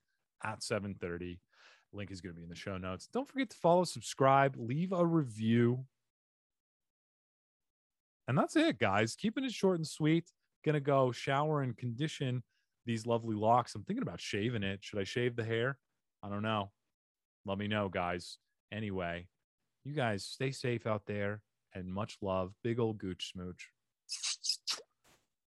[0.42, 1.38] at 7:30.
[1.92, 3.08] Link is going to be in the show notes.
[3.12, 5.84] Don't forget to follow, subscribe, leave a review.
[8.26, 9.14] And that's it, guys.
[9.14, 10.32] Keeping it short and sweet.
[10.64, 12.42] Gonna go shower and condition
[12.86, 13.74] these lovely locks.
[13.74, 14.80] I'm thinking about shaving it.
[14.82, 15.78] Should I shave the hair?
[16.22, 16.70] I don't know.
[17.46, 18.38] Let me know, guys.
[18.72, 19.28] Anyway,
[19.84, 21.42] you guys stay safe out there
[21.74, 22.52] and much love.
[22.62, 23.68] Big old gooch smooch.